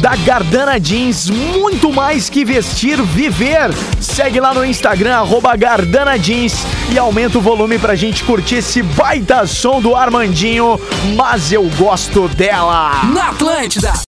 da 0.00 0.14
Gardana 0.16 0.78
Jeans, 0.78 1.28
muito 1.28 1.92
mais 1.92 2.30
que 2.30 2.44
vestir, 2.44 3.02
viver. 3.02 3.70
Segue 4.00 4.40
lá 4.40 4.54
no 4.54 4.64
Instagram, 4.64 5.16
arroba 5.16 5.56
Gardana 5.56 6.16
Jeans 6.18 6.64
e 6.90 6.98
aumenta 6.98 7.38
o 7.38 7.40
volume 7.40 7.78
pra 7.78 7.94
gente 7.94 8.22
curtir 8.24 8.56
esse 8.56 8.82
baita 8.82 9.46
som 9.46 9.80
do 9.80 9.96
Armandinho, 9.96 10.80
mas 11.16 11.52
eu 11.52 11.64
gosto 11.76 12.28
dela. 12.28 13.02
Na 13.12 13.30
Atlântida. 13.30 13.92